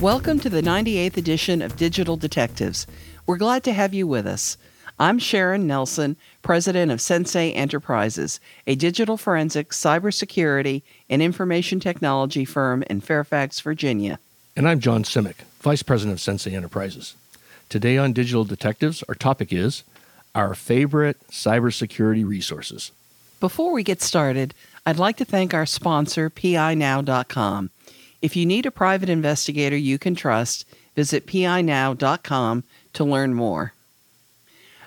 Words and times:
Welcome 0.00 0.40
to 0.40 0.48
the 0.48 0.62
98th 0.62 1.18
edition 1.18 1.60
of 1.60 1.76
Digital 1.76 2.16
Detectives. 2.16 2.86
We're 3.26 3.36
glad 3.36 3.62
to 3.64 3.72
have 3.74 3.92
you 3.92 4.06
with 4.06 4.26
us. 4.26 4.56
I'm 4.98 5.18
Sharon 5.18 5.66
Nelson, 5.66 6.16
president 6.40 6.90
of 6.90 7.02
Sensei 7.02 7.52
Enterprises, 7.52 8.40
a 8.66 8.76
digital 8.76 9.18
forensics, 9.18 9.78
cybersecurity, 9.78 10.80
and 11.10 11.20
information 11.20 11.80
technology 11.80 12.46
firm 12.46 12.82
in 12.84 13.02
Fairfax, 13.02 13.60
Virginia. 13.60 14.18
And 14.56 14.66
I'm 14.66 14.80
John 14.80 15.04
Simek, 15.04 15.42
vice 15.60 15.82
president 15.82 16.14
of 16.14 16.22
Sensei 16.22 16.54
Enterprises. 16.54 17.14
Today 17.68 17.98
on 17.98 18.14
Digital 18.14 18.44
Detectives, 18.44 19.04
our 19.06 19.14
topic 19.14 19.52
is 19.52 19.84
our 20.34 20.54
favorite 20.54 21.18
cybersecurity 21.28 22.26
resources. 22.26 22.90
Before 23.38 23.74
we 23.74 23.82
get 23.82 24.00
started, 24.00 24.54
I'd 24.86 24.98
like 24.98 25.18
to 25.18 25.26
thank 25.26 25.52
our 25.52 25.66
sponsor, 25.66 26.30
PINow.com. 26.30 27.68
If 28.22 28.36
you 28.36 28.44
need 28.44 28.66
a 28.66 28.70
private 28.70 29.08
investigator 29.08 29.76
you 29.76 29.98
can 29.98 30.14
trust, 30.14 30.66
visit 30.94 31.26
PINow.com 31.26 32.64
to 32.92 33.04
learn 33.04 33.34
more. 33.34 33.72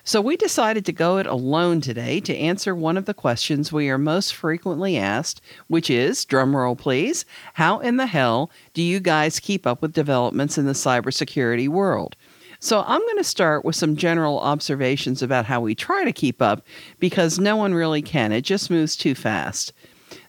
So 0.06 0.20
we 0.20 0.36
decided 0.36 0.84
to 0.84 0.92
go 0.92 1.16
it 1.16 1.26
alone 1.26 1.80
today 1.80 2.20
to 2.20 2.36
answer 2.36 2.74
one 2.74 2.98
of 2.98 3.06
the 3.06 3.14
questions 3.14 3.72
we 3.72 3.88
are 3.88 3.96
most 3.96 4.34
frequently 4.34 4.98
asked, 4.98 5.40
which 5.66 5.88
is, 5.88 6.26
drumroll 6.26 6.76
please, 6.76 7.24
how 7.54 7.78
in 7.78 7.96
the 7.96 8.06
hell 8.06 8.50
do 8.74 8.82
you 8.82 9.00
guys 9.00 9.40
keep 9.40 9.66
up 9.66 9.80
with 9.80 9.94
developments 9.94 10.58
in 10.58 10.66
the 10.66 10.72
cybersecurity 10.72 11.68
world? 11.68 12.16
So 12.60 12.84
I'm 12.86 13.00
going 13.00 13.16
to 13.16 13.24
start 13.24 13.64
with 13.64 13.76
some 13.76 13.96
general 13.96 14.38
observations 14.40 15.22
about 15.22 15.46
how 15.46 15.60
we 15.60 15.74
try 15.74 16.04
to 16.04 16.12
keep 16.12 16.40
up 16.40 16.64
because 16.98 17.38
no 17.38 17.56
one 17.56 17.74
really 17.74 18.02
can. 18.02 18.30
It 18.30 18.42
just 18.42 18.70
moves 18.70 18.96
too 18.96 19.14
fast. 19.14 19.72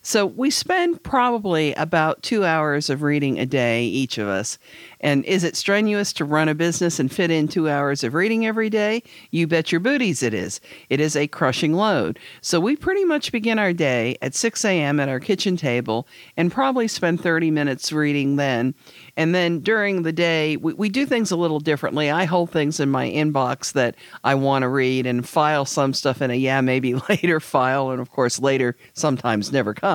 So 0.08 0.28
we 0.28 0.52
spend 0.52 1.02
probably 1.02 1.74
about 1.74 2.22
two 2.22 2.46
hours 2.46 2.92
of 2.92 3.02
reading 3.02 3.40
a 3.40 3.46
day, 3.48 3.86
each 3.86 4.20
of 4.20 4.28
us. 4.28 4.60
And 5.00 5.26
is 5.26 5.44
it 5.44 5.56
strenuous 5.56 6.14
to 6.14 6.26
run 6.26 6.48
a 6.48 6.54
business 6.54 7.00
and 7.00 7.12
fit 7.12 7.32
in 7.32 7.48
two 7.48 7.68
hours 7.68 8.04
of 8.04 8.14
reading 8.14 8.46
every 8.46 8.70
day? 8.70 9.02
You 9.32 9.48
bet 9.48 9.72
your 9.72 9.82
booties 9.82 10.22
it 10.22 10.32
is. 10.32 10.62
It 10.90 11.00
is 11.00 11.16
a 11.16 11.26
crushing 11.28 11.74
load. 11.74 12.20
So 12.42 12.60
we 12.60 12.76
pretty 12.76 13.04
much 13.04 13.32
begin 13.32 13.58
our 13.58 13.74
day 13.74 14.16
at 14.22 14.36
6 14.36 14.64
a.m. 14.64 15.00
at 15.00 15.10
our 15.10 15.20
kitchen 15.20 15.58
table 15.58 16.08
and 16.38 16.52
probably 16.52 16.88
spend 16.88 17.20
30 17.20 17.50
minutes 17.50 17.92
reading 17.92 18.36
then. 18.36 18.76
And 19.18 19.34
then 19.34 19.60
during 19.62 20.04
the 20.04 20.14
day, 20.14 20.56
we, 20.58 20.74
we 20.74 20.90
do 20.90 21.08
things 21.08 21.32
a 21.32 21.36
little 21.36 21.60
differently. 21.60 22.12
I 22.12 22.26
hold 22.26 22.52
things 22.52 22.80
in 22.80 22.92
my 22.92 23.10
inbox 23.10 23.74
that 23.74 23.96
I 24.24 24.36
want 24.36 24.62
to 24.62 24.70
read 24.70 25.08
and 25.08 25.28
file 25.28 25.66
some 25.66 25.96
stuff 25.96 26.22
in 26.22 26.30
a 26.30 26.36
yeah, 26.36 26.62
maybe 26.62 26.94
later 27.10 27.40
file. 27.40 27.90
And 27.90 28.00
of 28.00 28.12
course, 28.12 28.40
later 28.40 28.78
sometimes 28.94 29.52
never 29.52 29.74
comes. 29.74 29.95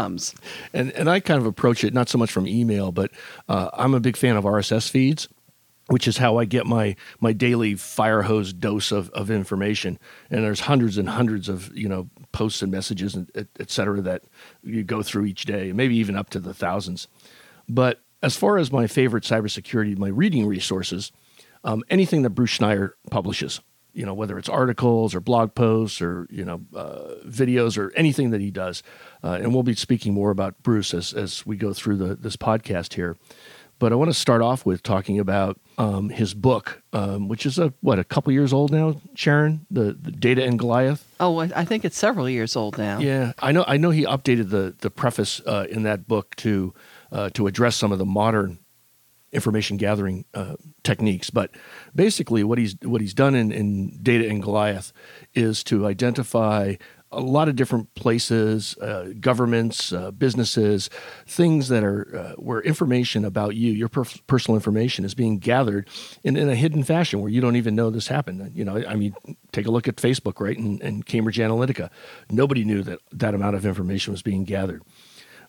And, 0.72 0.90
and 0.92 1.08
I 1.08 1.20
kind 1.20 1.40
of 1.40 1.46
approach 1.46 1.84
it 1.84 1.94
not 1.94 2.08
so 2.08 2.18
much 2.18 2.32
from 2.32 2.46
email, 2.46 2.92
but 2.92 3.10
uh, 3.48 3.70
I'm 3.74 3.94
a 3.94 4.00
big 4.00 4.16
fan 4.16 4.36
of 4.36 4.44
RSS 4.44 4.90
feeds 4.90 5.28
which 5.90 6.06
is 6.06 6.18
how 6.18 6.36
I 6.38 6.44
get 6.44 6.66
my 6.66 6.94
my 7.18 7.32
daily 7.32 7.74
fire 7.74 8.22
hose 8.22 8.52
dose 8.52 8.92
of, 8.92 9.10
of 9.10 9.28
information. 9.28 9.98
And 10.30 10.44
there's 10.44 10.60
hundreds 10.60 10.96
and 10.98 11.08
hundreds 11.08 11.48
of 11.48 11.76
you 11.76 11.88
know 11.88 12.08
posts 12.32 12.62
and 12.62 12.70
messages 12.70 13.16
and 13.16 13.28
et, 13.34 13.48
et 13.58 13.70
cetera 13.70 14.00
that 14.02 14.22
you 14.62 14.84
go 14.84 15.02
through 15.02 15.26
each 15.26 15.44
day, 15.44 15.72
maybe 15.72 15.96
even 15.96 16.16
up 16.16 16.30
to 16.30 16.38
the 16.38 16.54
thousands. 16.54 17.08
But 17.68 18.00
as 18.22 18.36
far 18.36 18.56
as 18.56 18.70
my 18.70 18.86
favorite 18.86 19.24
cybersecurity, 19.24 19.98
my 19.98 20.08
reading 20.08 20.46
resources, 20.46 21.10
um, 21.64 21.82
anything 21.90 22.22
that 22.22 22.30
Bruce 22.30 22.58
Schneier 22.58 22.92
publishes, 23.10 23.60
you 23.92 24.06
know, 24.06 24.14
whether 24.14 24.38
it's 24.38 24.48
articles 24.48 25.14
or 25.14 25.20
blog 25.20 25.54
posts 25.54 26.00
or 26.00 26.26
you 26.30 26.44
know 26.44 26.60
uh, 26.74 27.14
videos 27.26 27.78
or 27.78 27.92
anything 27.94 28.30
that 28.30 28.40
he 28.40 28.50
does, 28.50 28.82
uh, 29.22 29.38
and 29.40 29.52
we'll 29.52 29.62
be 29.62 29.74
speaking 29.74 30.14
more 30.14 30.30
about 30.30 30.62
Bruce 30.62 30.94
as 30.94 31.12
as 31.12 31.44
we 31.46 31.56
go 31.56 31.72
through 31.72 31.96
the 31.96 32.14
this 32.14 32.36
podcast 32.36 32.94
here. 32.94 33.16
But 33.80 33.92
I 33.92 33.96
want 33.96 34.10
to 34.10 34.14
start 34.14 34.42
off 34.42 34.66
with 34.66 34.82
talking 34.82 35.18
about 35.18 35.58
um, 35.78 36.10
his 36.10 36.34
book, 36.34 36.82
um, 36.92 37.28
which 37.28 37.46
is 37.46 37.58
a 37.58 37.72
what 37.80 37.98
a 37.98 38.04
couple 38.04 38.30
years 38.30 38.52
old 38.52 38.70
now, 38.70 39.00
Sharon, 39.14 39.64
the, 39.70 39.94
the 39.94 40.10
Data 40.12 40.44
and 40.44 40.58
Goliath. 40.58 41.08
Oh, 41.18 41.38
I 41.38 41.64
think 41.64 41.86
it's 41.86 41.96
several 41.96 42.28
years 42.28 42.56
old 42.56 42.76
now. 42.76 42.98
Yeah, 42.98 43.32
I 43.38 43.52
know. 43.52 43.64
I 43.66 43.78
know 43.78 43.88
he 43.88 44.04
updated 44.04 44.50
the 44.50 44.74
the 44.78 44.90
preface 44.90 45.40
uh, 45.46 45.66
in 45.70 45.84
that 45.84 46.06
book 46.06 46.36
to 46.36 46.74
uh, 47.10 47.30
to 47.30 47.46
address 47.46 47.76
some 47.76 47.90
of 47.90 47.98
the 47.98 48.04
modern 48.04 48.58
information 49.32 49.76
gathering 49.76 50.24
uh, 50.34 50.56
techniques. 50.82 51.30
But 51.30 51.50
basically, 51.94 52.44
what 52.44 52.58
he's 52.58 52.76
what 52.82 53.00
he's 53.00 53.14
done 53.14 53.34
in, 53.34 53.52
in 53.52 54.02
Data 54.02 54.28
and 54.28 54.42
Goliath 54.42 54.92
is 55.34 55.62
to 55.64 55.86
identify 55.86 56.76
a 57.12 57.20
lot 57.20 57.48
of 57.48 57.56
different 57.56 57.92
places, 57.94 58.76
uh, 58.78 59.12
governments, 59.18 59.92
uh, 59.92 60.12
businesses, 60.12 60.88
things 61.26 61.68
that 61.68 61.82
are 61.82 62.16
uh, 62.16 62.32
where 62.34 62.60
information 62.60 63.24
about 63.24 63.56
you, 63.56 63.72
your 63.72 63.88
per- 63.88 64.04
personal 64.28 64.56
information, 64.56 65.04
is 65.04 65.14
being 65.14 65.38
gathered 65.38 65.88
in, 66.22 66.36
in 66.36 66.48
a 66.48 66.54
hidden 66.54 66.84
fashion 66.84 67.20
where 67.20 67.30
you 67.30 67.40
don't 67.40 67.56
even 67.56 67.74
know 67.74 67.90
this 67.90 68.06
happened. 68.06 68.52
You 68.54 68.64
know, 68.64 68.84
I 68.86 68.94
mean, 68.94 69.14
take 69.50 69.66
a 69.66 69.72
look 69.72 69.88
at 69.88 69.96
Facebook, 69.96 70.38
right, 70.38 70.56
and, 70.56 70.80
and 70.82 71.04
Cambridge 71.04 71.38
Analytica. 71.38 71.90
Nobody 72.30 72.64
knew 72.64 72.82
that 72.84 73.00
that 73.12 73.34
amount 73.34 73.56
of 73.56 73.66
information 73.66 74.12
was 74.12 74.22
being 74.22 74.44
gathered. 74.44 74.82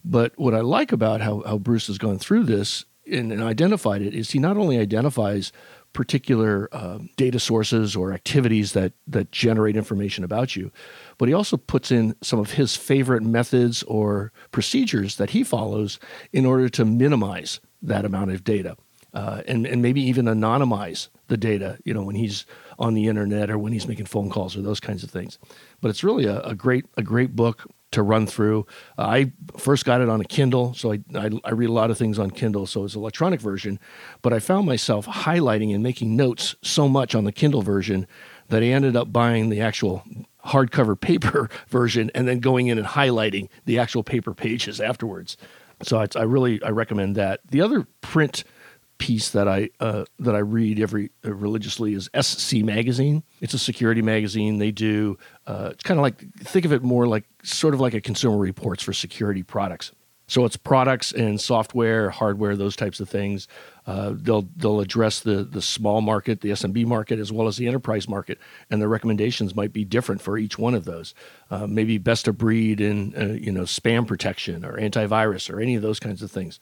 But 0.04 0.34
what 0.38 0.56
I 0.56 0.62
like 0.62 0.92
about 0.92 1.22
how, 1.22 1.44
how 1.46 1.60
Bruce 1.60 1.86
has 1.88 2.00
gone 2.00 2.18
through 2.18 2.46
this 2.46 2.86
and, 3.12 3.32
and 3.32 3.44
identified 3.44 4.02
it 4.02 4.14
is 4.14 4.32
he 4.32 4.40
not 4.40 4.58
only 4.58 4.78
identifies 4.78 5.52
particular 5.94 6.70
uh, 6.72 7.00
data 7.18 7.40
sources 7.40 7.96
or 7.96 8.14
activities 8.14 8.74
that 8.74 8.94
that 9.08 9.32
generate 9.32 9.76
information 9.76 10.24
about 10.24 10.56
you, 10.56 10.72
but 11.18 11.28
he 11.28 11.34
also 11.34 11.58
puts 11.58 11.92
in 11.92 12.16
some 12.22 12.40
of 12.40 12.52
his 12.52 12.76
favorite 12.76 13.24
methods 13.24 13.84
or 13.84 14.32
procedures 14.52 15.18
that 15.18 15.32
he 15.32 15.44
follows 15.44 16.00
in 16.32 16.46
order 16.46 16.70
to 16.70 16.86
minimize 16.86 17.60
that 17.82 18.06
amount 18.06 18.32
of 18.32 18.44
data. 18.44 18.78
Uh, 19.14 19.42
and, 19.46 19.68
and 19.68 19.82
maybe 19.82 20.02
even 20.02 20.24
anonymize 20.24 21.10
the 21.28 21.36
data, 21.36 21.78
you 21.84 21.94
know, 21.94 22.02
when 22.02 22.16
he's 22.16 22.46
on 22.80 22.94
the 22.94 23.08
internet 23.10 23.50
or 23.50 23.58
when 23.58 23.74
he's 23.74 23.86
making 23.86 24.06
phone 24.06 24.30
calls 24.30 24.56
or 24.56 24.62
those 24.62 24.80
kinds 24.80 25.04
of 25.04 25.12
things. 25.12 25.38
But 25.82 25.90
it's 25.90 26.02
really 26.02 26.26
a, 26.26 26.40
a 26.44 26.56
great 26.56 26.86
a 26.96 27.04
great 27.04 27.36
book 27.36 27.70
to 27.92 28.02
run 28.02 28.26
through. 28.26 28.66
Uh, 28.98 29.02
I 29.02 29.32
first 29.58 29.86
got 29.86 30.02
it 30.02 30.10
on 30.10 30.22
a 30.22 30.26
Kindle, 30.26 30.74
so 30.74 30.94
I, 30.94 31.00
I, 31.16 31.30
I, 31.44 31.52
read 31.52 31.70
a 31.70 31.74
lot 31.74 31.92
of 31.92 31.98
things 31.98 32.18
on 32.18 32.32
Kindle, 32.32 32.66
so 32.66 32.86
it's 32.86 32.96
an 32.96 33.02
electronic 33.02 33.42
version. 33.42 33.80
But 34.22 34.34
I 34.34 34.40
found 34.40 34.66
myself 34.66 35.06
highlighting 35.06 35.74
and 35.74 35.84
making 35.84 36.16
notes 36.16 36.56
so 36.62 36.88
much 36.88 37.16
on 37.16 37.26
the 37.26 37.32
Kindle 37.32 37.62
version 37.62 38.08
that 38.48 38.64
I 38.64 38.68
ended 38.68 38.96
up 38.96 39.12
buying 39.12 39.50
the 39.50 39.62
actual 39.62 40.04
hardcover 40.46 41.00
paper 41.00 41.50
version 41.68 42.12
and 42.16 42.28
then 42.28 42.40
going 42.40 42.68
in 42.68 42.78
and 42.78 42.88
highlighting 42.88 43.50
the 43.66 43.80
actual 43.80 44.04
paper 44.04 44.34
pages 44.34 44.80
afterwards. 44.80 45.38
So 45.84 46.00
I, 46.00 46.08
I 46.16 46.24
really 46.24 46.62
I 46.64 46.70
recommend 46.70 47.16
that. 47.16 47.42
The 47.50 47.62
other 47.62 47.88
print 48.02 48.44
piece 49.02 49.32
that 49.32 49.48
I 49.48 49.72
uh, 49.80 50.06
that 50.20 50.36
I 50.36 50.40
read 50.40 50.80
every 50.80 51.10
uh, 51.26 51.34
religiously 51.34 51.96
is 51.96 52.08
SC 52.20 52.58
Magazine. 52.58 53.24
It's 53.42 53.56
a 53.56 53.60
security 53.60 54.04
magazine. 54.04 54.60
They 54.60 54.70
do 54.70 55.18
uh, 55.48 55.70
it's 55.72 55.84
kind 55.84 56.00
of 56.00 56.04
like 56.04 56.24
think 56.36 56.66
of 56.66 56.72
it 56.72 56.84
more 56.84 57.08
like 57.08 57.24
sort 57.42 57.74
of 57.74 57.82
like 57.82 57.96
a 57.96 58.00
Consumer 58.00 58.38
Reports 58.38 58.84
for 58.84 58.94
security 58.94 59.42
products. 59.42 59.92
So 60.28 60.46
it's 60.46 60.56
products 60.56 61.12
and 61.12 61.42
software, 61.42 62.12
hardware, 62.12 62.56
those 62.56 62.76
types 62.76 63.00
of 63.02 63.10
things. 63.10 63.48
Uh, 63.88 64.14
they'll 64.16 64.48
they'll 64.56 64.80
address 64.82 65.20
the 65.20 65.44
the 65.44 65.64
small 65.64 66.02
market, 66.02 66.42
the 66.42 66.52
SMB 66.52 66.86
market, 66.86 67.18
as 67.18 67.32
well 67.32 67.48
as 67.48 67.58
the 67.58 67.68
enterprise 67.68 68.08
market, 68.08 68.38
and 68.70 68.80
the 68.80 68.88
recommendations 68.88 69.56
might 69.56 69.74
be 69.74 69.84
different 69.84 70.22
for 70.22 70.38
each 70.38 70.60
one 70.60 70.76
of 70.76 70.86
those. 70.86 71.16
Uh, 71.50 71.66
maybe 71.66 71.98
best 71.98 72.28
of 72.28 72.38
breed 72.38 72.80
in 72.80 73.16
uh, 73.18 73.34
you 73.34 73.52
know 73.52 73.64
spam 73.64 74.06
protection 74.06 74.64
or 74.64 74.78
antivirus 74.78 75.52
or 75.52 75.60
any 75.60 75.74
of 75.74 75.82
those 75.82 76.00
kinds 76.00 76.22
of 76.22 76.32
things. 76.32 76.60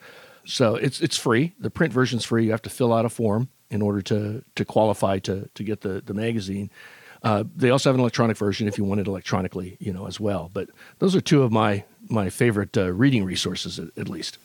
So 0.49 0.75
it's 0.75 0.99
it's 0.99 1.17
free. 1.17 1.53
The 1.59 1.69
print 1.69 1.93
version's 1.93 2.25
free. 2.25 2.45
You 2.45 2.51
have 2.51 2.61
to 2.63 2.69
fill 2.69 2.91
out 2.91 3.05
a 3.05 3.09
form 3.09 3.49
in 3.69 3.81
order 3.81 4.01
to 4.03 4.43
to 4.55 4.65
qualify 4.65 5.19
to 5.19 5.49
to 5.53 5.63
get 5.63 5.81
the 5.81 6.01
the 6.05 6.13
magazine. 6.13 6.71
Uh, 7.21 7.43
they 7.55 7.69
also 7.69 7.89
have 7.89 7.95
an 7.95 7.99
electronic 7.99 8.37
version 8.37 8.67
if 8.67 8.77
you 8.77 8.83
want 8.85 9.01
it 9.01 9.07
electronically, 9.07 9.75
you 9.79 9.91
know, 9.91 10.07
as 10.07 10.19
well. 10.19 10.49
But 10.53 10.69
those 10.99 11.15
are 11.15 11.21
two 11.21 11.43
of 11.43 11.51
my 11.51 11.83
my 12.09 12.29
favorite 12.29 12.77
uh, 12.77 12.91
reading 12.91 13.25
resources, 13.25 13.77
at, 13.77 13.89
at, 13.97 14.09
least. 14.09 14.37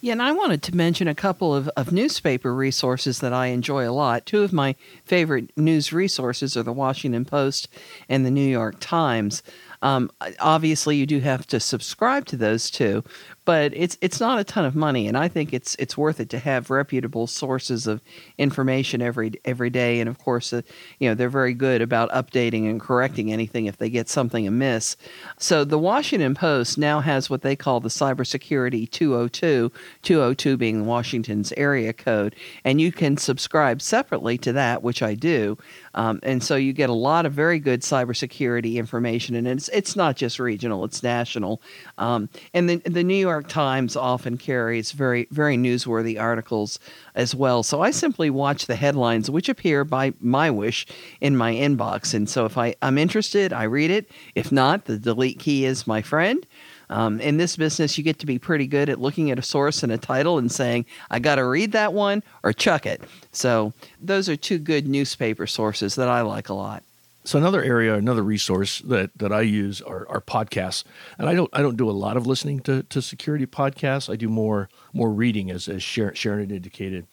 Yeah, 0.00 0.12
and 0.12 0.22
I 0.22 0.32
wanted 0.32 0.62
to 0.64 0.74
mention 0.74 1.06
a 1.06 1.14
couple 1.14 1.54
of, 1.54 1.68
of 1.76 1.92
newspaper 1.92 2.54
resources 2.54 3.20
that 3.20 3.32
I 3.32 3.46
enjoy 3.48 3.88
a 3.88 3.92
lot. 3.92 4.26
Two 4.26 4.42
of 4.42 4.52
my 4.52 4.74
favorite 5.04 5.56
news 5.56 5.92
resources 5.92 6.56
are 6.56 6.62
the 6.62 6.72
Washington 6.72 7.24
Post 7.24 7.68
and 8.08 8.24
the 8.24 8.30
New 8.30 8.46
York 8.46 8.76
Times. 8.80 9.42
Um, 9.82 10.10
obviously, 10.40 10.96
you 10.96 11.06
do 11.06 11.20
have 11.20 11.46
to 11.48 11.60
subscribe 11.60 12.24
to 12.26 12.36
those 12.36 12.70
two, 12.70 13.04
but 13.44 13.72
it's 13.74 13.98
it's 14.00 14.20
not 14.20 14.38
a 14.38 14.44
ton 14.44 14.64
of 14.64 14.74
money, 14.74 15.06
and 15.06 15.18
I 15.18 15.28
think 15.28 15.52
it's 15.52 15.74
it's 15.76 15.98
worth 15.98 16.20
it 16.20 16.30
to 16.30 16.38
have 16.38 16.70
reputable 16.70 17.26
sources 17.26 17.86
of 17.86 18.00
information 18.38 19.02
every 19.02 19.32
every 19.44 19.70
day. 19.70 20.00
And 20.00 20.08
of 20.08 20.18
course, 20.18 20.52
uh, 20.52 20.62
you 20.98 21.08
know 21.08 21.14
they're 21.14 21.28
very 21.28 21.52
good 21.52 21.82
about 21.82 22.10
updating 22.10 22.68
and 22.68 22.80
correcting 22.80 23.32
anything 23.32 23.66
if 23.66 23.76
they 23.76 23.90
get 23.90 24.08
something 24.08 24.46
amiss. 24.46 24.96
So 25.38 25.64
the 25.64 25.78
Washington 25.78 26.34
Post 26.34 26.78
now 26.78 27.00
has 27.00 27.28
what 27.28 27.42
they 27.42 27.56
call 27.56 27.80
the 27.80 27.88
Cybersecurity 27.88 28.90
202, 28.90 29.70
202 30.02 30.56
being 30.56 30.86
Washington's 30.86 31.52
area 31.52 31.92
code, 31.92 32.34
and 32.64 32.80
you 32.80 32.92
can 32.92 33.16
subscribe 33.16 33.82
separately 33.82 34.38
to 34.38 34.52
that, 34.52 34.82
which 34.82 35.02
I 35.02 35.14
do. 35.14 35.58
Um, 35.94 36.18
and 36.22 36.42
so 36.42 36.56
you 36.56 36.72
get 36.72 36.90
a 36.90 36.94
lot 36.94 37.26
of 37.26 37.32
very 37.32 37.58
good 37.58 37.82
cybersecurity 37.82 38.76
information, 38.76 39.36
and 39.36 39.46
it's 39.46 39.68
it's 39.68 39.96
not 39.96 40.16
just 40.16 40.38
regional; 40.38 40.84
it's 40.84 41.02
national. 41.02 41.60
Um, 41.98 42.30
and 42.54 42.68
the 42.70 42.76
the 42.76 43.04
New 43.04 43.14
York 43.14 43.33
Times 43.42 43.96
often 43.96 44.38
carries 44.38 44.92
very 44.92 45.26
very 45.30 45.56
newsworthy 45.56 46.20
articles 46.20 46.78
as 47.14 47.34
well. 47.34 47.62
So 47.62 47.80
I 47.80 47.90
simply 47.90 48.30
watch 48.30 48.66
the 48.66 48.76
headlines, 48.76 49.30
which 49.30 49.48
appear 49.48 49.84
by 49.84 50.14
my 50.20 50.50
wish 50.50 50.86
in 51.20 51.36
my 51.36 51.52
inbox. 51.52 52.14
And 52.14 52.28
so 52.28 52.44
if 52.44 52.58
I 52.58 52.74
I'm 52.82 52.98
interested, 52.98 53.52
I 53.52 53.64
read 53.64 53.90
it. 53.90 54.10
If 54.34 54.52
not, 54.52 54.84
the 54.86 54.98
delete 54.98 55.38
key 55.38 55.64
is 55.64 55.86
my 55.86 56.02
friend. 56.02 56.46
Um, 56.90 57.20
in 57.20 57.38
this 57.38 57.56
business, 57.56 57.96
you 57.96 58.04
get 58.04 58.18
to 58.20 58.26
be 58.26 58.38
pretty 58.38 58.66
good 58.66 58.88
at 58.88 59.00
looking 59.00 59.30
at 59.30 59.38
a 59.38 59.42
source 59.42 59.82
and 59.82 59.90
a 59.90 59.98
title 59.98 60.38
and 60.38 60.52
saying, 60.52 60.86
I 61.10 61.18
got 61.18 61.36
to 61.36 61.44
read 61.44 61.72
that 61.72 61.92
one 61.92 62.22
or 62.42 62.52
chuck 62.52 62.86
it. 62.86 63.02
So, 63.32 63.72
those 64.00 64.28
are 64.28 64.36
two 64.36 64.58
good 64.58 64.86
newspaper 64.86 65.46
sources 65.46 65.94
that 65.94 66.08
I 66.08 66.20
like 66.20 66.48
a 66.50 66.54
lot. 66.54 66.84
So 67.26 67.38
another 67.38 67.62
area, 67.62 67.94
another 67.94 68.22
resource 68.22 68.80
that, 68.80 69.16
that 69.16 69.32
I 69.32 69.40
use 69.40 69.80
are, 69.80 70.06
are 70.10 70.20
podcasts, 70.20 70.84
and 71.18 71.26
I 71.26 71.34
don't 71.34 71.48
I 71.54 71.62
don't 71.62 71.76
do 71.78 71.88
a 71.88 71.92
lot 71.92 72.18
of 72.18 72.26
listening 72.26 72.60
to, 72.60 72.82
to 72.82 73.00
security 73.00 73.46
podcasts. 73.46 74.12
I 74.12 74.16
do 74.16 74.28
more 74.28 74.68
more 74.92 75.10
reading, 75.10 75.50
as 75.50 75.66
as 75.66 75.82
Sharon, 75.82 76.40
had 76.40 76.52
indicated. 76.52 77.06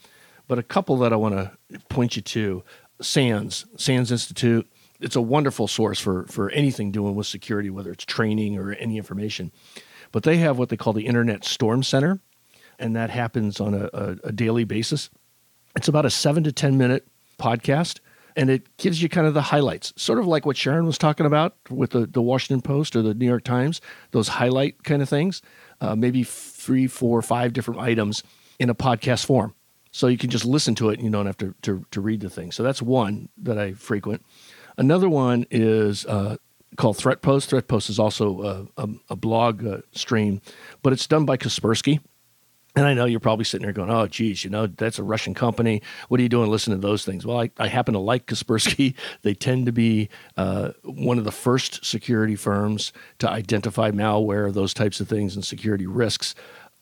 But 0.50 0.60
a 0.60 0.64
couple 0.64 0.98
that 0.98 1.14
I 1.14 1.16
want 1.16 1.36
to 1.36 1.80
point 1.88 2.18
you 2.18 2.22
to: 2.22 2.64
SANS, 3.02 3.66
SANS 3.78 4.12
Institute, 4.12 4.70
it's 5.00 5.16
a 5.16 5.22
wonderful 5.22 5.68
source 5.68 6.00
for 6.00 6.26
for 6.28 6.50
anything 6.50 6.92
doing 6.92 7.16
with 7.16 7.28
security, 7.28 7.70
whether 7.70 7.92
it's 7.92 8.04
training 8.04 8.58
or 8.58 8.74
any 8.74 8.98
information. 8.98 9.54
But 10.12 10.24
they 10.24 10.38
have 10.38 10.58
what 10.58 10.68
they 10.68 10.78
call 10.78 10.92
the 10.92 11.06
Internet 11.06 11.46
Storm 11.46 11.84
Center, 11.84 12.20
and 12.78 12.98
that 12.98 13.12
happens 13.12 13.62
on 13.62 13.74
a, 13.74 13.90
a, 13.94 14.18
a 14.26 14.32
daily 14.34 14.66
basis. 14.66 15.10
It's 15.74 15.88
about 15.88 16.06
a 16.06 16.10
seven 16.10 16.44
to 16.44 16.52
ten 16.52 16.78
minute 16.78 17.08
podcast, 17.40 18.02
and 18.36 18.50
it 18.50 18.78
gives 18.78 19.02
you 19.02 19.10
kind 19.10 19.28
of 19.28 19.34
the 19.34 19.42
highlights, 19.42 19.94
sort 19.96 20.20
of 20.20 20.28
like 20.28 20.46
what 20.46 20.58
Sharon 20.58 20.86
was 20.86 20.98
talking 20.98 21.26
about 21.26 21.56
with 21.70 21.92
the, 21.92 22.06
the 22.06 22.22
Washington 22.22 22.62
Post 22.62 22.96
or 22.96 23.02
the 23.02 23.14
New 23.14 23.26
York 23.26 23.44
Times, 23.44 23.82
those 24.12 24.28
highlight 24.28 24.84
kind 24.84 25.02
of 25.02 25.10
things, 25.10 25.42
uh, 25.82 25.96
maybe 25.96 26.24
three, 26.24 26.88
four, 26.88 27.22
five 27.22 27.54
different 27.54 27.80
items 27.80 28.24
in 28.60 28.70
a 28.70 28.76
podcast 28.76 29.26
form. 29.26 29.54
So 29.92 30.08
you 30.08 30.18
can 30.18 30.30
just 30.30 30.46
listen 30.46 30.76
to 30.76 30.90
it 30.90 31.00
and 31.00 31.04
you 31.04 31.12
don't 31.12 31.26
have 31.26 31.38
to, 31.38 31.54
to, 31.64 31.86
to 31.92 32.02
read 32.02 32.22
the 32.22 32.30
thing. 32.30 32.52
So 32.52 32.64
that's 32.64 32.82
one 32.82 33.30
that 33.38 33.58
I 33.58 33.74
frequent. 33.74 34.26
Another 34.78 35.10
one 35.10 35.46
is 35.52 36.06
uh, 36.06 36.38
called 36.78 36.98
Threat 36.98 37.22
Post. 37.22 37.50
Threat 37.50 37.68
Post 37.68 37.90
is 37.90 38.00
also 38.00 38.70
a, 38.78 38.84
a, 38.84 38.90
a 39.10 39.16
blog 39.16 39.66
uh, 39.66 39.78
stream, 39.92 40.42
but 40.82 40.94
it's 40.94 41.08
done 41.08 41.26
by 41.26 41.38
Kaspersky. 41.38 42.00
And 42.76 42.86
I 42.86 42.94
know 42.94 43.04
you're 43.04 43.20
probably 43.20 43.44
sitting 43.44 43.66
there 43.66 43.74
going, 43.74 43.90
oh, 43.90 44.08
geez, 44.08 44.46
you 44.46 44.50
know, 44.50 44.66
that's 44.66 44.98
a 44.98 45.04
Russian 45.04 45.34
company. 45.34 45.82
What 46.08 46.20
are 46.20 46.24
you 46.24 46.30
doing 46.30 46.50
listening 46.50 46.80
to 46.80 46.88
those 46.88 47.04
things? 47.04 47.26
Well, 47.26 47.42
I, 47.42 47.52
I 47.58 47.68
happen 47.68 47.94
to 47.94 48.00
like 48.00 48.28
Kaspersky. 48.28 48.96
They 49.24 49.34
tend 49.34 49.66
to 49.66 49.72
be 49.72 50.10
uh, 50.38 50.72
one 50.84 51.18
of 51.18 51.26
the 51.26 51.32
first 51.32 51.86
security 51.86 52.36
firms 52.36 52.94
to 53.20 53.30
identify 53.30 53.92
malware, 53.92 54.54
those 54.54 54.74
types 54.74 55.00
of 55.00 55.08
things, 55.08 55.36
and 55.36 55.44
security 55.44 55.86
risks. 55.86 56.34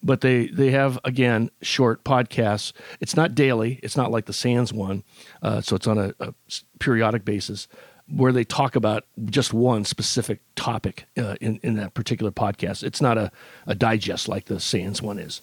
But 0.01 0.21
they, 0.21 0.47
they 0.47 0.71
have, 0.71 0.99
again, 1.03 1.49
short 1.61 2.03
podcasts. 2.03 2.71
It's 2.99 3.15
not 3.15 3.35
daily, 3.35 3.79
it's 3.83 3.97
not 3.97 4.11
like 4.11 4.25
the 4.25 4.33
SANS 4.33 4.71
one. 4.71 5.03
Uh, 5.41 5.61
so 5.61 5.75
it's 5.75 5.87
on 5.87 5.97
a, 5.97 6.13
a 6.19 6.33
periodic 6.79 7.25
basis 7.25 7.67
where 8.07 8.31
they 8.31 8.43
talk 8.43 8.75
about 8.75 9.05
just 9.25 9.53
one 9.53 9.85
specific 9.85 10.39
topic 10.55 11.05
uh, 11.17 11.35
in, 11.41 11.59
in 11.63 11.75
that 11.75 11.93
particular 11.93 12.31
podcast. 12.31 12.83
It's 12.83 13.01
not 13.01 13.17
a, 13.17 13.31
a 13.67 13.75
digest 13.75 14.27
like 14.27 14.45
the 14.45 14.59
SANS 14.59 15.01
one 15.01 15.19
is. 15.19 15.41